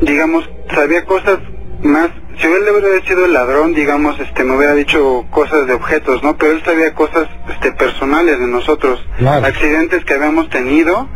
[0.00, 1.38] digamos, sabía cosas
[1.82, 6.22] más, si él hubiera sido el ladrón, digamos, este, me hubiera dicho cosas de objetos,
[6.22, 6.36] ¿no?
[6.36, 9.46] Pero él sabía cosas, este, personales de nosotros, Claro.
[9.46, 11.08] accidentes que habíamos tenido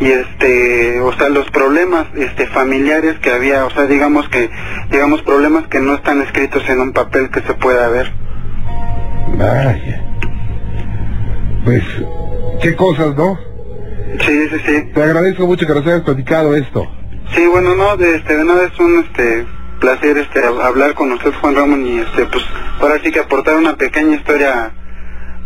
[0.00, 4.50] y este, o sea, los problemas, este, familiares que había, o sea, digamos que,
[4.90, 8.12] digamos, problemas que no están escritos en un papel que se pueda ver.
[9.36, 10.04] Vaya.
[11.64, 11.82] Pues,
[12.62, 13.38] qué cosas, ¿no?
[14.20, 14.90] Sí, sí, sí.
[14.94, 16.90] Te agradezco mucho que nos hayas platicado esto.
[17.34, 19.46] Sí, bueno, no, de, este, de nada es un este,
[19.78, 22.44] placer este, hab- hablar con usted, Juan Ramón, y este, pues
[22.80, 24.72] ahora sí que aportar una pequeña historia a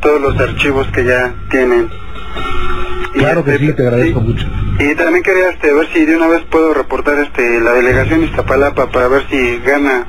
[0.01, 1.89] todos los archivos que ya tienen.
[3.15, 4.27] Y, Claro que este, sí, te agradezco sí.
[4.27, 4.47] mucho.
[4.79, 8.91] Y también quería este, ver si de una vez puedo reportar este, la delegación Iztapalapa
[8.91, 10.07] para ver si gana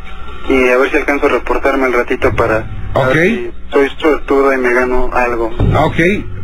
[0.49, 3.13] y a ver si alcanzo a reportarme al ratito para Ok.
[3.13, 5.47] ver si soy suertudo y me gano algo.
[5.47, 5.97] Ok,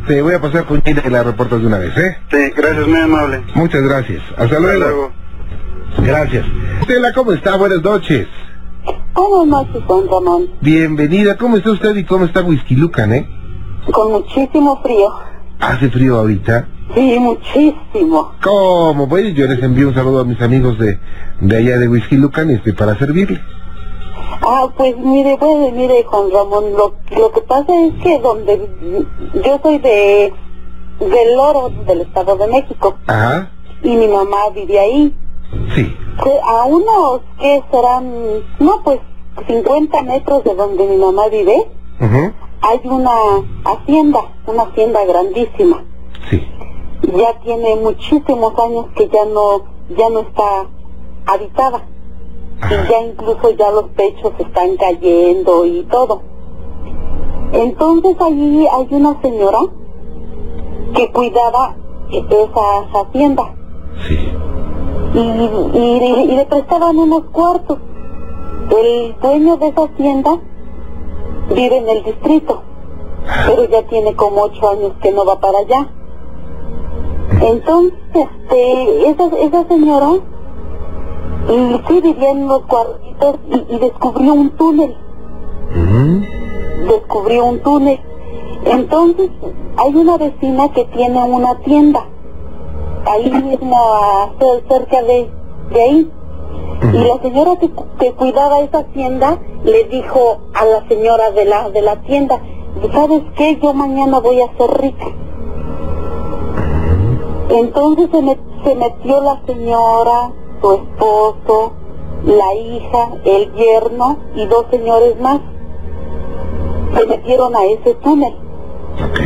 [0.08, 2.18] te voy a pasar con Gina y la reportas de una vez, ¿eh?
[2.32, 3.42] Sí, gracias, muy amable.
[3.56, 4.22] Muchas gracias.
[4.32, 5.14] Hasta Hasta luego.
[6.04, 6.46] Gracias.
[6.82, 7.58] Estela, ¿cómo está?
[7.58, 8.28] Buenas noches.
[9.14, 10.48] Buenas noches, Juan Ramón.
[10.62, 11.38] Bienvenida.
[11.38, 13.28] ¿Cómo está usted y cómo está Whisky Lucan, eh?
[13.92, 15.10] Con muchísimo frío.
[15.60, 16.68] ¿Hace frío ahorita?
[16.96, 18.32] Sí, muchísimo.
[18.42, 19.08] ¿Cómo?
[19.10, 21.00] Pues yo les envío un saludo a mis amigos de,
[21.42, 23.40] de allá de Whisky Lucan y estoy para servirle.
[24.42, 28.68] Ah, pues mire, pues mire, Juan Ramón, lo, lo que pasa es que donde
[29.46, 30.34] yo soy de
[31.00, 33.52] del Loro, del Estado de México, Ajá.
[33.84, 35.16] y mi mamá vive ahí.
[35.76, 35.96] Sí.
[36.24, 38.12] Que A unos que serán,
[38.60, 39.00] no, pues
[39.48, 41.68] 50 metros de donde mi mamá vive,
[42.62, 43.12] hay una
[43.66, 45.86] hacienda, una hacienda grandísima.
[46.30, 46.46] Sí.
[47.18, 49.64] ya tiene muchísimos años que ya no
[49.98, 50.68] ya no está
[51.26, 51.82] habitada
[52.62, 52.76] Ajá.
[52.86, 56.22] y ya incluso ya los techos están cayendo y todo
[57.54, 59.60] entonces allí hay una señora
[60.94, 61.76] que cuidaba
[62.12, 63.56] esa hacienda
[64.08, 64.18] Sí.
[65.14, 67.80] Y, y, y le prestaban unos cuartos.
[68.70, 70.40] El dueño de esa hacienda
[71.50, 72.64] vive en el distrito
[73.48, 75.90] pero ya tiene como ocho años que no va para allá.
[77.42, 80.10] Entonces, este, esa, esa señora
[81.50, 84.96] y sí vivía en los cuartitos y, y descubrió un túnel,
[86.88, 88.00] descubrió un túnel.
[88.66, 89.30] Entonces,
[89.78, 92.06] hay una vecina que tiene una tienda,
[93.06, 95.30] ahí mismo a- cer- cerca de,
[95.72, 96.12] de ahí.
[96.94, 101.70] Y la señora que, que cuidaba esa tienda le dijo a la señora de la,
[101.70, 102.40] de la tienda,
[102.94, 103.60] ¿sabes qué?
[103.62, 105.06] Yo mañana voy a ser rica.
[107.50, 110.32] Entonces se, met- se metió la señora,
[110.62, 111.74] su esposo,
[112.26, 115.40] la hija, el yerno y dos señores más.
[116.96, 118.34] Se metieron a ese túnel.
[119.04, 119.20] Ok.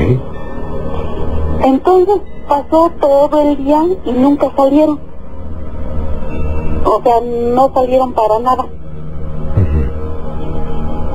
[1.66, 5.00] Entonces pasó todo el día y nunca salieron.
[6.86, 8.66] O sea, no salieron para nada.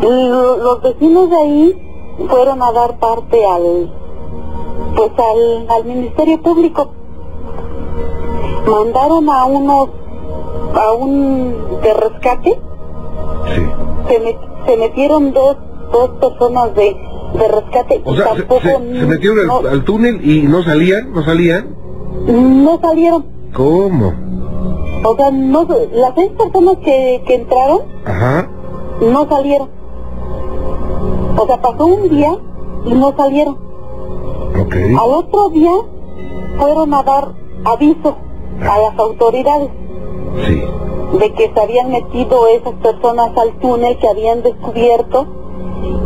[0.01, 3.93] Los vecinos de ahí fueron a dar parte al
[4.97, 6.91] pues al, al Ministerio Público.
[8.67, 9.89] mandaron a unos,
[10.75, 12.61] a un de rescate,
[13.55, 13.63] Sí.
[14.09, 15.57] se, met- se metieron dos,
[15.93, 16.97] dos personas de,
[17.35, 20.43] de rescate O y sea, se, tampoco se- se metieron no, al, al túnel y
[20.43, 21.75] no salían, no salían.
[22.27, 23.27] no salieron.
[23.55, 24.13] ¿Cómo?
[25.05, 28.49] O sea, no, las seis personas que, que entraron Ajá.
[29.01, 29.69] no salieron.
[31.37, 32.37] O sea, pasó un día
[32.85, 33.57] y no salieron.
[34.61, 34.75] Ok.
[34.75, 35.71] Al otro día
[36.59, 37.29] fueron a dar
[37.65, 38.17] aviso
[38.61, 39.71] a las autoridades
[40.47, 40.63] Sí.
[41.19, 45.27] de que se habían metido esas personas al túnel que habían descubierto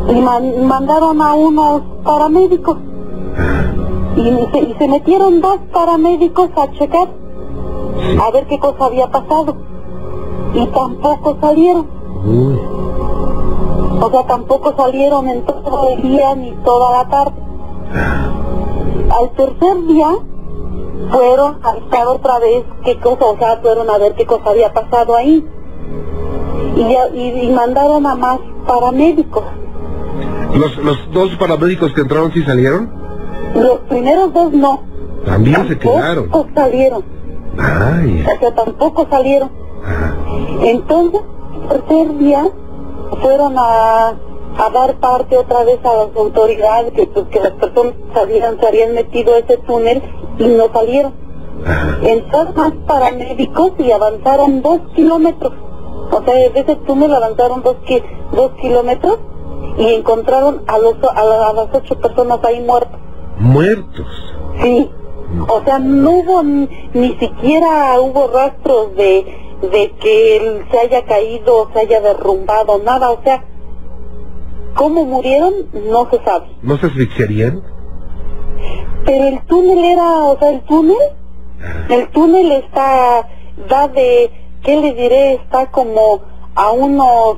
[0.08, 2.76] y man- mandaron a unos paramédicos.
[4.16, 7.08] Y se, y se metieron dos paramédicos a checar
[8.20, 9.56] a ver qué cosa había pasado.
[10.54, 11.86] Y tampoco salieron.
[14.00, 17.34] O sea tampoco salieron en todo el día ni toda la tarde.
[19.18, 20.08] Al tercer día
[21.10, 24.72] fueron a buscar otra vez qué cosa, o sea, fueron a ver qué cosa había
[24.72, 25.46] pasado ahí.
[26.76, 29.44] Y, y, y mandaron a más paramédicos.
[30.54, 32.90] ¿Los, ¿Los dos paramédicos que entraron sí salieron?
[33.54, 34.82] Los primeros dos no.
[35.24, 36.28] También se quedaron.
[36.30, 37.04] Tampoco salieron.
[37.58, 38.24] Ay.
[38.26, 39.50] O sea, tampoco salieron.
[39.84, 40.16] Ajá.
[40.62, 41.20] Entonces,
[41.70, 42.44] el tercer día
[43.20, 47.94] fueron a, a dar parte otra vez a las autoridades que, pues, que las personas
[48.14, 50.02] sabían, se habían metido a ese túnel
[50.38, 51.14] y no salieron.
[52.02, 55.52] Entraron más paramédicos y avanzaron dos kilómetros.
[56.12, 59.18] O sea, de ese túnel avanzaron dos, ki- dos kilómetros
[59.78, 63.00] y encontraron a, los, a, la- a las ocho personas ahí muertas.
[63.38, 64.06] Muertos.
[64.62, 64.90] Sí.
[65.48, 69.24] O sea, no hubo ni, ni siquiera hubo rastros de,
[69.62, 73.10] de que él se haya caído, se haya derrumbado, nada.
[73.10, 73.42] O sea,
[74.74, 75.54] cómo murieron
[75.90, 76.48] no se sabe.
[76.62, 77.62] ¿No se asfixiarían?
[79.06, 80.96] Pero el túnel era, o sea, el túnel,
[81.88, 83.26] el túnel está,
[83.68, 84.30] da de,
[84.62, 85.34] ¿qué le diré?
[85.34, 86.20] Está como
[86.54, 87.36] a unos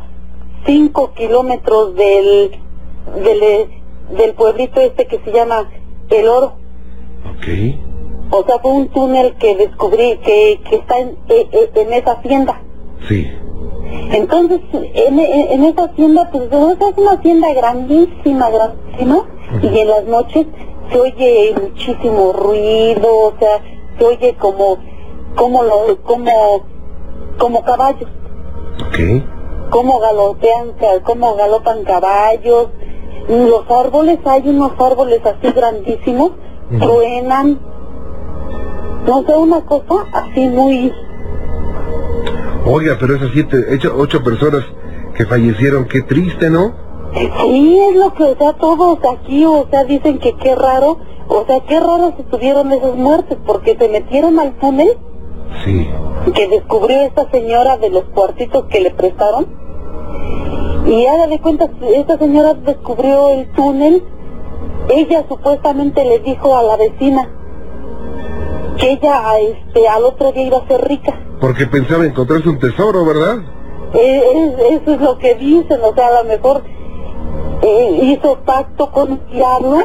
[0.67, 2.59] 5 kilómetros del,
[3.23, 3.69] del,
[4.17, 5.71] del pueblito este que se llama
[6.11, 6.55] El Oro.
[7.37, 7.47] Ok.
[8.31, 12.13] O sea, fue un túnel que descubrí que, que está en, e- e- en esa
[12.13, 12.61] hacienda.
[13.09, 13.27] Sí.
[14.13, 19.25] Entonces, en, en- esa hacienda, pues es una hacienda grandísima, grandísima,
[19.63, 20.47] y en las noches
[20.91, 23.61] se oye muchísimo ruido, o sea,
[23.99, 24.79] se oye como,
[25.37, 26.63] como, lo, como,
[27.39, 28.09] como caballos,
[28.89, 29.71] Ok.
[29.71, 30.73] como galopean,
[31.05, 32.69] como galopan caballos,
[33.29, 36.33] los árboles, hay unos árboles así grandísimos,
[36.71, 36.79] Ujú.
[36.81, 37.59] truenan,
[39.07, 40.93] no sé, una cosa así muy,
[42.67, 44.65] Oiga, pero esas siete, ocho, ocho personas
[45.15, 46.73] que fallecieron, qué triste, ¿no?
[47.15, 50.97] Sí, es lo que, o sea, todos aquí, o sea, dicen que qué raro,
[51.29, 54.97] o sea, qué raro se tuvieron esas muertes, porque se metieron al túnel
[55.65, 55.89] Sí.
[56.35, 59.47] que descubrió esta señora de los cuartitos que le prestaron,
[60.87, 64.03] y haga de cuenta, esta señora descubrió el túnel,
[64.89, 67.29] ella supuestamente le dijo a la vecina
[68.79, 71.19] que ella, a este, al otro día iba a ser rica.
[71.41, 73.37] Porque pensaba encontrarse un tesoro, ¿verdad?
[73.95, 76.63] Eh, es- eso es lo que dicen, o sea, a lo mejor
[77.63, 79.79] eh, hizo pacto con diablo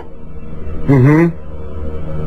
[0.88, 1.34] Mhm.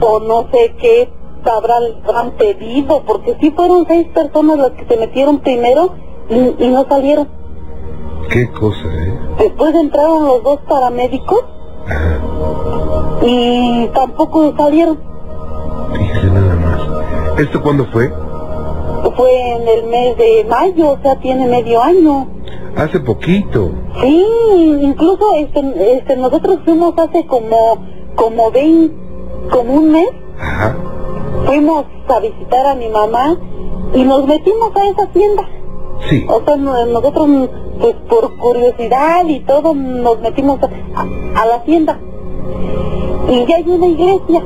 [0.01, 1.11] o no sé qué
[1.51, 5.95] habrán, habrán pedido, porque sí fueron seis personas las que se metieron primero
[6.29, 7.29] y, y no salieron.
[8.31, 9.19] Qué cosa, ¿eh?
[9.39, 11.45] Después entraron los dos paramédicos
[11.87, 12.21] Ajá.
[13.23, 14.99] y tampoco salieron.
[15.93, 17.39] Fíjese nada más.
[17.41, 18.13] ¿Esto cuándo fue?
[19.17, 22.29] Fue en el mes de mayo, o sea, tiene medio año.
[22.77, 23.71] Hace poquito.
[24.01, 24.25] Sí,
[24.83, 28.95] incluso este, este, nosotros fuimos hace como, como 20,
[29.51, 30.09] como un mes,
[30.41, 30.75] Ajá.
[31.47, 33.37] Fuimos a visitar a mi mamá
[33.95, 35.49] y nos metimos a esa tienda.
[36.09, 36.27] Sí.
[36.29, 37.29] O sea, no- nosotros,
[37.81, 41.99] pues por curiosidad y todo, nos metimos a, la tienda.
[43.29, 44.43] Y ya hay una iglesia.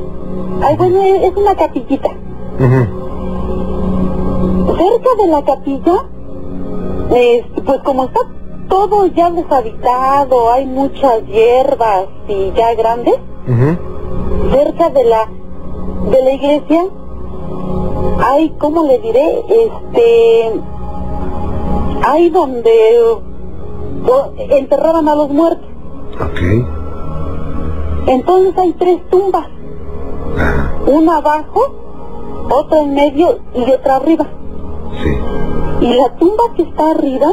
[0.61, 2.09] Ay, bueno, es una capillita.
[4.77, 6.05] Cerca de la capilla,
[7.11, 8.19] este, pues como está
[8.69, 13.15] todo ya deshabitado, hay muchas hierbas y ya grandes,
[14.51, 15.27] cerca de la
[16.11, 16.85] de la iglesia
[18.23, 19.43] hay, ¿cómo le diré?
[19.49, 20.51] Este,
[22.05, 22.99] hay donde
[24.07, 25.67] o- enterraban a los muertos.
[26.15, 26.39] Ok.
[28.07, 29.47] Entonces hay tres tumbas,
[30.87, 31.75] una abajo,
[32.49, 34.25] otra en medio y otra arriba.
[35.03, 35.09] Sí.
[35.85, 37.27] Y la tumba que está arriba,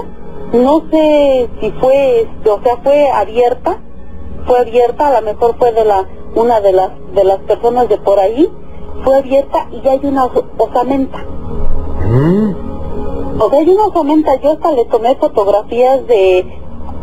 [0.53, 3.79] no sé si fue, o sea, fue abierta,
[4.47, 7.99] fue abierta, a lo mejor fue de la, una de las, de las personas de
[7.99, 8.51] por ahí,
[9.05, 11.19] fue abierta y hay una os- osamenta.
[12.07, 12.55] Mm,
[13.41, 16.47] O sea, hay una osamenta, yo hasta le tomé fotografías de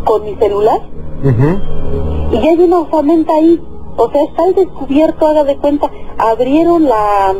[0.05, 0.81] con mi celular
[1.23, 2.35] ujú.
[2.35, 3.61] y hay una osamenta ahí.
[3.97, 5.91] O sea, está al descubierto, haga de cuenta.
[6.17, 7.35] Abrieron la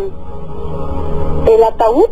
[1.48, 2.06] el ataúd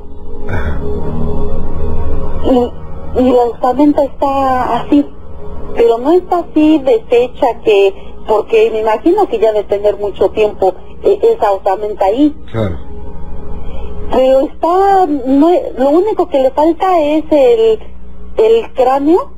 [2.46, 5.06] y, y la osamenta está así.
[5.76, 7.94] Pero no está así deshecha que,
[8.30, 12.36] porque me imagino que ya de tener mucho tiempo eh, esa osamenta ahí.
[12.52, 12.78] Claro.
[14.12, 17.80] Pero está, no, lo único que le falta es el,
[18.38, 19.34] el cráneo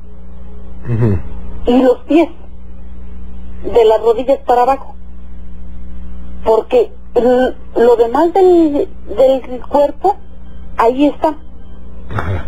[1.66, 2.28] y los pies,
[3.64, 4.94] de las rodillas para abajo.
[6.44, 10.16] Porque lo demás del, del cuerpo,
[10.76, 11.36] ahí está.
[12.10, 12.46] Ajá.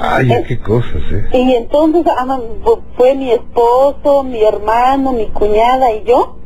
[0.00, 1.28] Vaya, qué cosas, ¿eh?
[1.32, 6.36] Y entonces ah, fu- fue mi esposo, mi hermano, mi cuñada y yo.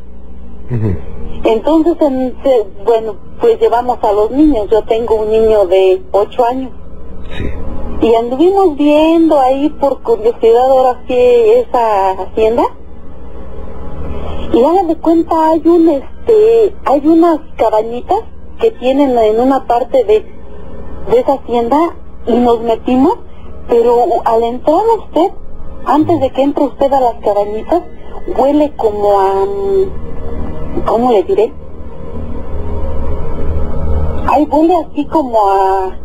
[1.45, 2.35] Entonces, en-
[2.85, 4.69] bueno, pues llevamos a los niños.
[4.71, 6.73] Yo tengo un niño de 8 años.
[7.39, 7.45] Sí.
[8.03, 12.65] Y anduvimos viendo ahí por curiosidad ahora sí esa hacienda.
[14.53, 18.21] Y hagan de cuenta hay un este, hay unas cabañitas
[18.61, 20.25] que tienen en una parte de,
[21.11, 21.95] de esa hacienda
[22.27, 23.19] y nos metimos,
[23.69, 25.33] pero al entrar usted,
[25.85, 27.83] antes de que entre usted a las cabañitas,
[28.37, 31.53] huele como a mm, ¿cómo le diré?
[34.29, 35.97] Ay, huele así como a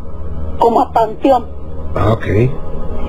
[0.60, 1.48] como a panteón.
[1.96, 2.26] Ah, ok.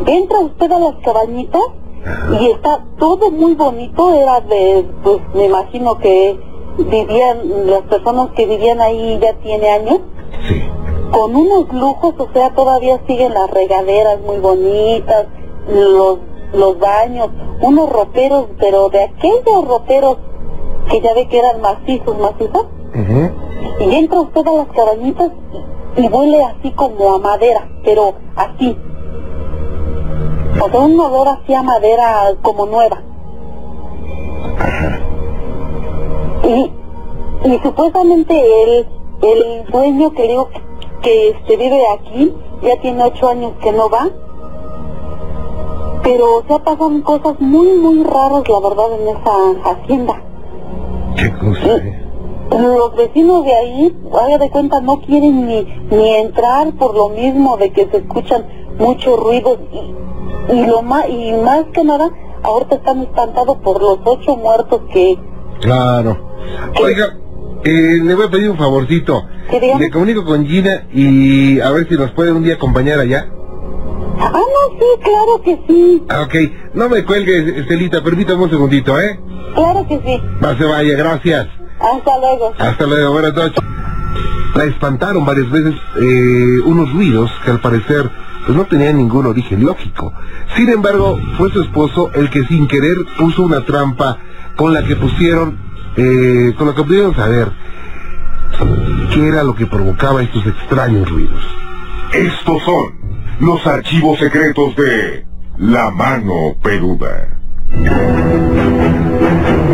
[0.07, 1.63] Entra usted a las cabañitas
[2.05, 2.37] Ajá.
[2.41, 6.39] y está todo muy bonito, era de, pues me imagino que
[6.79, 10.01] vivían, las personas que vivían ahí ya tiene años.
[11.13, 15.27] Con unos lujos, o sea, todavía siguen las regaderas muy bonitas,
[15.69, 16.19] los,
[16.55, 17.29] los baños,
[17.61, 20.17] unos roperos, pero de aquellos roperos
[20.91, 22.67] que ya ve que eran macizos, macizos,
[23.81, 25.31] y entra usted a las cabañitas
[25.97, 28.77] y, huele así como a madera, pero así.
[30.61, 33.03] O sea, un olor así a madera como nueva.
[36.45, 36.73] Y,
[37.49, 38.35] y supuestamente
[38.65, 38.89] el,
[39.23, 40.49] el dueño que digo
[41.03, 44.09] que, este, vive aquí, ya tiene ocho años que no va,
[46.03, 50.23] pero o sea, pasan cosas muy, muy raras, la verdad, en esa hacienda.
[51.17, 51.99] Qué cosa, ¿eh?
[52.51, 57.57] Los vecinos de ahí, haga de cuenta, no quieren ni, ni entrar por lo mismo
[57.57, 58.47] de que se escuchan
[58.79, 62.11] muchos ruidos y, y lo más, y más que nada,
[62.43, 65.19] ahorita están espantados por los ocho muertos que,
[65.61, 66.17] Claro.
[66.83, 67.17] Oiga,
[67.65, 69.25] eh, le voy a pedir un favorcito.
[69.79, 73.27] Le comunico con Gina y a ver si nos puede un día acompañar allá.
[74.19, 76.35] ah, no, sí, claro que sí, Ah, ok.
[76.75, 79.19] No me cuelgue, Estelita, permítame un segundito, ¿eh?
[79.55, 80.23] claro que sí.
[80.41, 81.49] No se vaya, gracias.
[81.81, 82.53] Hasta luego.
[82.59, 83.59] Hasta luego, buenas noches.
[84.55, 88.11] La espantaron varias veces eh, unos ruidos que al parecer
[88.45, 90.13] pues no tenían ningún origen lógico.
[90.57, 94.19] Sin embargo, fue su esposo el que sin querer puso una trampa
[94.57, 95.59] con la que pusieron,
[95.97, 97.53] eh, con la que pudieron saber
[99.12, 101.43] qué era lo que provocaba estos extraños ruidos.
[102.12, 102.95] Estos son
[103.40, 105.26] los archivos secretos de
[105.59, 107.28] La Mano Peluda.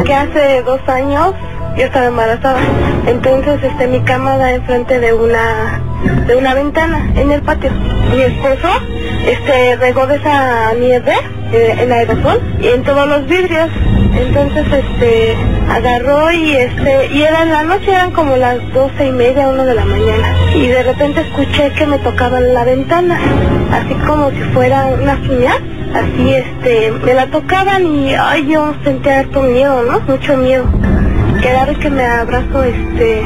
[0.05, 1.35] que hace dos años
[1.79, 2.59] yo estaba embarazada.
[3.07, 5.81] Entonces, este, mi cama da enfrente de una,
[6.27, 7.71] de una ventana en el patio.
[7.71, 8.69] Mi esposo,
[9.27, 11.13] este, regó de esa nieve,
[11.53, 13.71] eh, en aerosol, y en todos los vidrios.
[14.13, 15.37] Entonces, este,
[15.71, 19.65] agarró y este, y era en la noche, eran como las doce y media, uno
[19.65, 20.35] de la mañana.
[20.57, 23.21] Y de repente escuché que me tocaban la ventana,
[23.73, 25.57] así como si fuera unas uñas
[25.95, 30.67] así este me la tocaban y ay yo sentía harto miedo no mucho miedo
[31.43, 33.23] cada vez que me abrazo este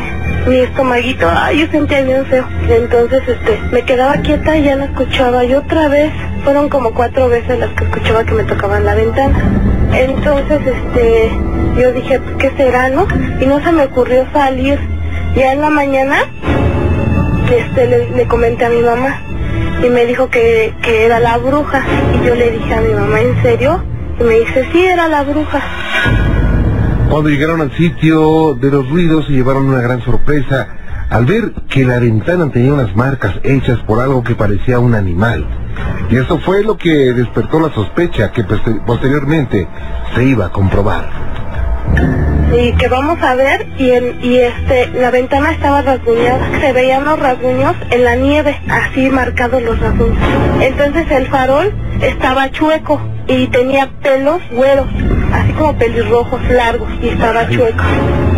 [0.47, 2.45] mi estomaguito ay yo sentía bien feo.
[2.69, 5.45] Entonces este me quedaba quieta y ya no escuchaba.
[5.45, 6.13] Y otra vez
[6.45, 9.39] fueron como cuatro veces las que escuchaba que me tocaban la ventana.
[9.93, 11.31] Entonces este
[11.79, 13.07] yo dije "Pues, qué será no
[13.41, 14.79] y no se me ocurrió salir.
[15.35, 16.17] Ya en la mañana
[17.51, 19.21] este le, le comenté a mi mamá
[19.83, 21.83] y me dijo que, que era la bruja.
[22.21, 23.83] Y yo le dije a mi mamá en serio
[24.19, 25.61] y me dice sí era la bruja
[27.13, 30.67] Cuando llegaron al sitio de los ruidos se llevaron una gran sorpresa
[31.11, 35.47] al ver que la ventana tenía unas marcas hechas por algo que parecía un animal.
[36.09, 39.69] Y eso fue lo que despertó la sospecha que poster- posteriormente
[40.15, 41.11] se iba a comprobar.
[42.53, 47.05] Y que vamos a ver y en, y este la ventana estaba rasguñada se veían
[47.05, 50.19] los rasguños en la nieve así marcados los rasguños
[50.61, 54.87] entonces el farol estaba chueco y tenía pelos güeros
[55.33, 57.83] así como pelirrojos largos y estaba chueco.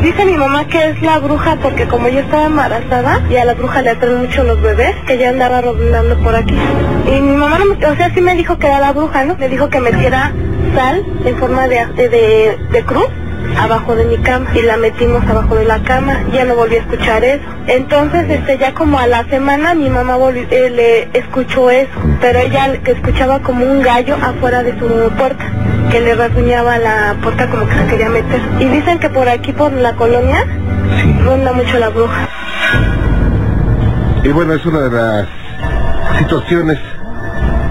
[0.03, 3.55] Dice mi mamá que es la bruja porque como yo estaba embarazada y a la
[3.55, 6.55] bruja le atraen mucho los bebés, que ya andaba rondando por aquí.
[7.07, 9.35] Y mi mamá, no me- o sea, sí me dijo que era la bruja, ¿no?
[9.37, 10.33] Me dijo que metiera
[10.77, 13.09] sal en forma de, de, de cruz
[13.59, 16.23] abajo de mi cama y la metimos abajo de la cama.
[16.33, 17.45] Ya no volví a escuchar eso.
[17.67, 21.91] Entonces este ya como a la semana mi mamá volvió, eh, le escuchó eso
[22.21, 24.87] pero ella que escuchaba como un gallo afuera de su
[25.17, 25.45] puerta
[25.91, 28.41] que le rasguñaba la puerta como que se quería meter.
[28.59, 30.45] Y dicen que por aquí por la colonia
[31.23, 32.29] ronda mucho la bruja.
[34.23, 35.29] Y bueno, es una de las
[36.19, 36.79] situaciones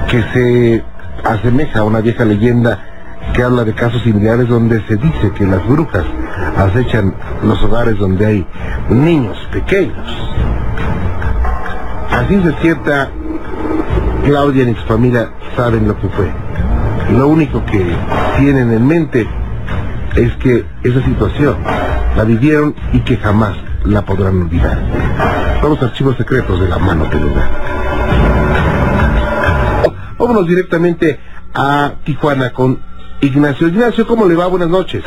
[0.09, 0.83] que se
[1.23, 2.79] asemeja a una vieja leyenda
[3.33, 6.05] que habla de casos similares donde se dice que las brujas
[6.57, 8.47] acechan los hogares donde hay
[8.89, 10.07] niños pequeños.
[12.11, 13.09] Así se cierta,
[14.25, 16.31] Claudia y su familia saben lo que fue.
[17.17, 17.95] Lo único que
[18.37, 19.27] tienen en mente
[20.15, 21.57] es que esa situación
[22.15, 23.55] la vivieron y que jamás
[23.85, 24.79] la podrán olvidar.
[25.61, 27.49] Vamos a archivos secretos de la mano peluda.
[30.17, 31.19] Vámonos directamente
[31.53, 32.79] a Tijuana con
[33.21, 33.67] Ignacio.
[33.67, 34.47] Ignacio, ¿cómo le va?
[34.47, 35.03] Buenas noches.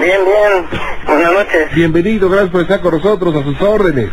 [0.00, 0.66] Bien, bien.
[1.06, 1.74] Buenas noches.
[1.74, 4.10] Bienvenido, gracias por estar con nosotros, a sus órdenes.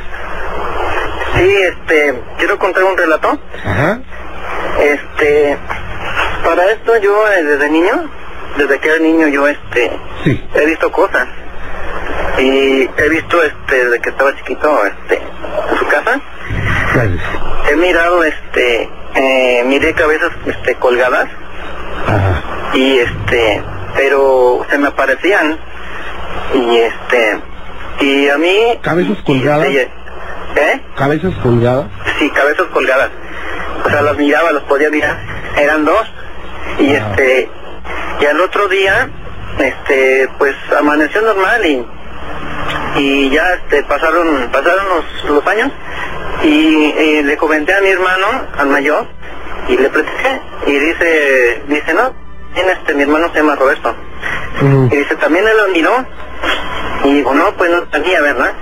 [1.36, 3.40] Sí, este, quiero contar un relato.
[3.66, 4.00] Ajá.
[4.80, 5.58] Este,
[6.44, 8.10] para esto yo eh, desde niño,
[8.58, 9.92] desde que era niño yo este,
[10.24, 10.44] Sí.
[10.54, 11.28] he visto cosas.
[12.38, 15.16] Y he visto este, desde que estaba chiquito, este,
[15.72, 16.20] en su casa,
[16.94, 17.22] Gracias.
[17.72, 21.28] he mirado este, eh, miré cabezas este, colgadas
[22.08, 22.44] Ajá.
[22.74, 23.64] y este,
[23.96, 25.58] pero se me aparecían
[26.54, 27.40] y este,
[28.02, 28.80] y a mí...
[28.82, 29.68] ¿Cabezas colgadas?
[29.70, 30.82] y- ¿Eh?
[30.98, 31.86] Cabezas colgadas.
[32.20, 33.10] Sí, cabezas colgadas.
[33.86, 35.18] O sea, las miraba, las podía mirar.
[35.58, 36.12] Eran dos.
[36.80, 37.50] Y este,
[38.20, 39.10] y al otro día,
[39.60, 41.86] este, pues amaneció normal y,
[42.98, 45.72] y ya este, pasaron, pasaron los, los años
[46.44, 48.28] y, eh, le comenté a mi hermano,
[48.58, 49.08] al mayor,
[49.68, 52.14] y le platiqué y dice, dice, no,
[52.54, 53.96] bien, este, mi hermano se llama Roberto.
[54.62, 54.88] Mm.
[54.92, 56.06] Y dice, también él lo miró.
[57.04, 58.54] Y digo, no, pues no tenía, ¿verdad?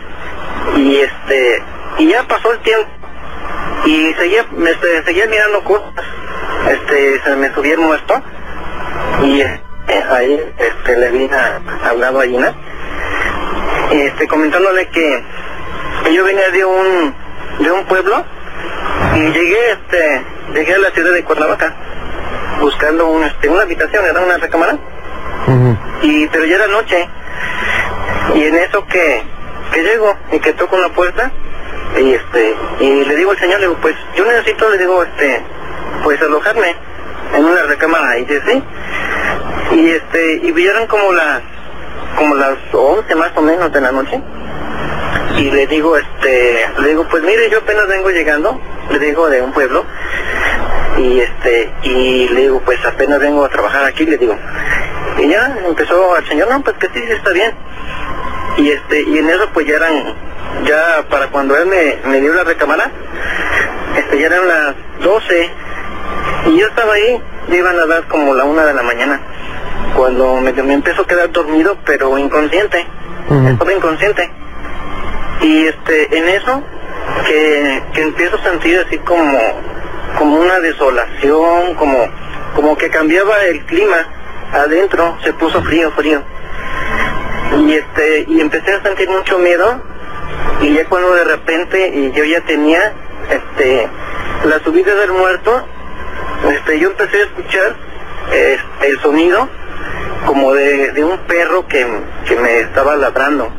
[0.78, 1.64] Y este,
[1.98, 2.88] y ya pasó el tiempo.
[3.86, 5.94] Y seguía, me, este, seguía mirando cosas.
[6.70, 8.22] Este, se me subía el muerto.
[9.24, 9.62] Y eh,
[10.10, 12.54] ahí, este, le vi a, hablado a Gina.
[13.92, 15.24] Este, comentándole que
[16.14, 17.16] yo venía de un,
[17.60, 18.24] de un pueblo.
[19.16, 21.76] Y llegué, este, llegué a la ciudad de Cuernavaca.
[22.60, 24.78] Buscando un, este, una habitación, era una recámara.
[26.02, 27.08] Y pero ya era noche.
[28.36, 29.24] Y en eso que
[29.72, 31.32] que llego y que toco una puerta
[32.00, 35.44] y este y le digo al señor le digo pues yo necesito le digo este
[36.04, 36.76] pues alojarme
[37.36, 38.64] en una recámara y dice sí
[39.76, 41.42] y este y vieron como las
[42.16, 44.22] como las 11 más o menos de la noche
[45.38, 48.60] y le digo este le digo pues mire yo apenas vengo llegando
[48.92, 49.86] le digo de un pueblo
[50.98, 54.36] y este y le digo pues apenas vengo a trabajar aquí le digo.
[55.18, 57.54] Y ya empezó el señor no pues que sí, sí está bien.
[58.58, 60.16] Y este y en eso pues ya eran
[60.66, 62.92] ya para cuando él me, me dio la recámara
[63.98, 65.50] este ya eran las 12
[66.48, 69.20] y yo estaba ahí ya iban a dar como la una de la mañana
[69.96, 72.86] cuando me, me empezó a quedar dormido pero inconsciente
[73.30, 73.48] Ujú.
[73.48, 74.30] estaba inconsciente
[75.42, 76.64] y este en eso
[77.26, 79.38] que, que empiezo a sentir así como
[80.18, 82.08] como una desolación como
[82.56, 84.08] como que cambiaba el clima
[84.52, 86.22] adentro se puso frío frío
[87.58, 89.82] y este y empecé a sentir mucho miedo
[90.62, 92.94] y ya cuando de repente y yo ya tenía
[93.30, 93.88] este
[94.46, 95.66] la subida del muerto
[96.54, 97.76] este yo empecé a escuchar
[98.32, 99.50] este, el sonido
[100.26, 101.86] como de, de un perro que,
[102.26, 103.52] que me estaba ladrando.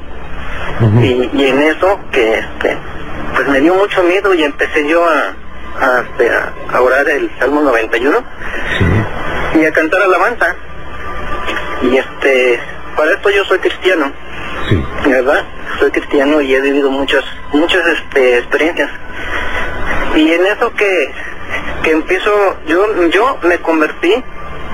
[1.02, 2.76] Y, y en eso que este
[3.34, 5.34] pues me dio mucho miedo y empecé yo a
[5.80, 8.18] a, este, a- a orar el Salmo 91
[8.78, 9.60] Sí.
[9.60, 10.54] y a cantar alabanza
[11.82, 12.60] y este
[12.96, 14.12] para esto yo soy cristiano
[14.68, 14.84] Sí.
[15.06, 15.44] ¿verdad?
[15.78, 18.90] Soy cristiano y he vivido muchas, muchas este, experiencias.
[20.14, 21.10] Y en eso que,
[21.82, 24.12] que empiezo, yo, yo me convertí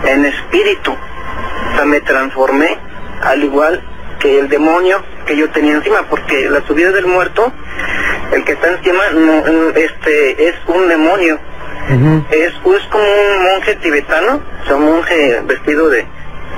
[0.07, 2.79] en espíritu, o sea, me transformé
[3.23, 3.81] al igual
[4.19, 7.53] que el demonio que yo tenía encima, porque la subida del muerto,
[8.33, 11.39] el que está encima, no, este, es un demonio,
[12.31, 16.07] es, es como un monje tibetano, o sea, un monje vestido de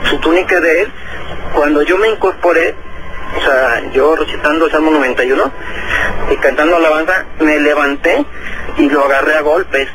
[0.05, 0.93] su túnica de él.
[1.55, 2.75] Cuando yo me incorporé,
[3.37, 5.53] o sea, yo recitando el Salmo 91
[6.31, 8.25] y cantando alabanza, me levanté
[8.77, 9.89] y lo agarré a golpes.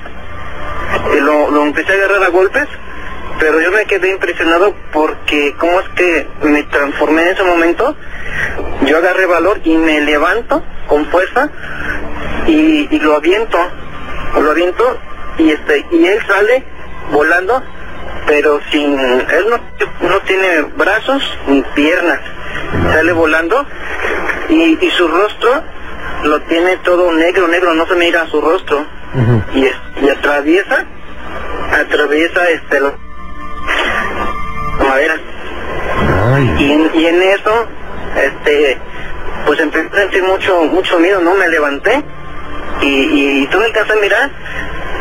[1.15, 2.67] Y lo, lo empecé a agarrar a golpes,
[3.43, 7.93] pero yo me quedé impresionado porque cómo es que me transformé en ese momento.
[8.85, 11.49] Yo agarré valor y me levanto con fuerza
[12.47, 13.57] y, y lo aviento,
[14.41, 14.97] lo aviento
[15.37, 16.63] y este y él sale
[17.11, 17.61] volando,
[18.27, 19.59] pero sin él no,
[20.07, 22.21] no tiene brazos ni piernas,
[22.93, 23.65] sale volando
[24.47, 25.63] y, y su rostro
[26.23, 28.85] lo tiene todo negro, negro, no se mira su rostro.
[29.53, 30.85] Y, es- y atraviesa,
[31.71, 32.79] atraviesa este
[34.80, 35.15] la madera
[36.59, 37.67] y en, y en eso
[38.24, 38.78] este
[39.45, 42.03] pues empecé a sentir mucho mucho miedo no me levanté
[42.82, 44.30] y, y tuve que hacer mirar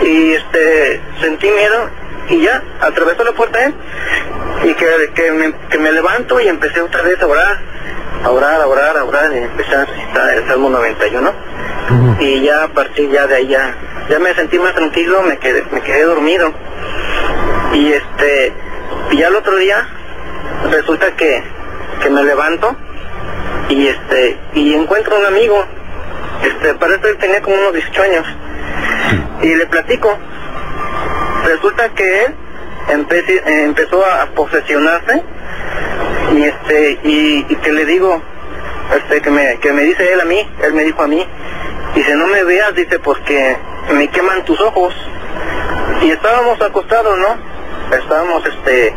[0.02, 1.88] y este sentí miedo
[2.28, 3.74] y ya atravesó la puerta él
[4.64, 7.58] y que, que, me, que me levanto y empecé otra vez a orar
[8.24, 11.32] a orar a orar a orar y empecé a recitar el Salmo 91
[11.90, 12.16] ujú.
[12.22, 13.74] y ya a partir ya de ahí ya,
[14.08, 16.52] ya me sentí más tranquilo, me quedé, me quedé dormido.
[17.72, 18.52] Y este,
[19.10, 19.86] y ya el otro día
[20.70, 21.42] resulta que,
[22.02, 22.76] que me levanto
[23.68, 25.64] y este, y encuentro un amigo,
[26.42, 28.26] este, para esto él tenía como unos 18 años,
[29.42, 30.16] y le platico.
[31.46, 32.34] Resulta que él
[33.46, 35.22] empezó a posesionarse
[36.36, 38.22] y este, y, y que le digo,
[38.96, 41.26] este que me que me dice él a mí él me dijo a mí.
[41.94, 43.56] Dice no me veas dice porque
[43.92, 44.94] me queman tus ojos
[46.02, 47.51] y estábamos acostados no
[47.96, 48.94] estábamos este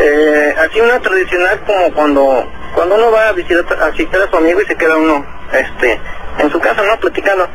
[0.00, 4.36] eh, así una tradicional como cuando cuando uno va a visitar a visitar a su
[4.36, 6.00] amigo y se queda uno este
[6.38, 7.48] en su casa no platicando.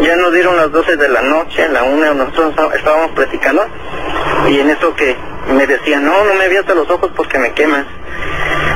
[0.00, 3.66] Ya nos dieron las 12 de la noche la una nosotros está- estábamos platicando
[4.48, 5.16] y en eso que
[5.52, 7.84] me decía no no me veas a los ojos porque me quemas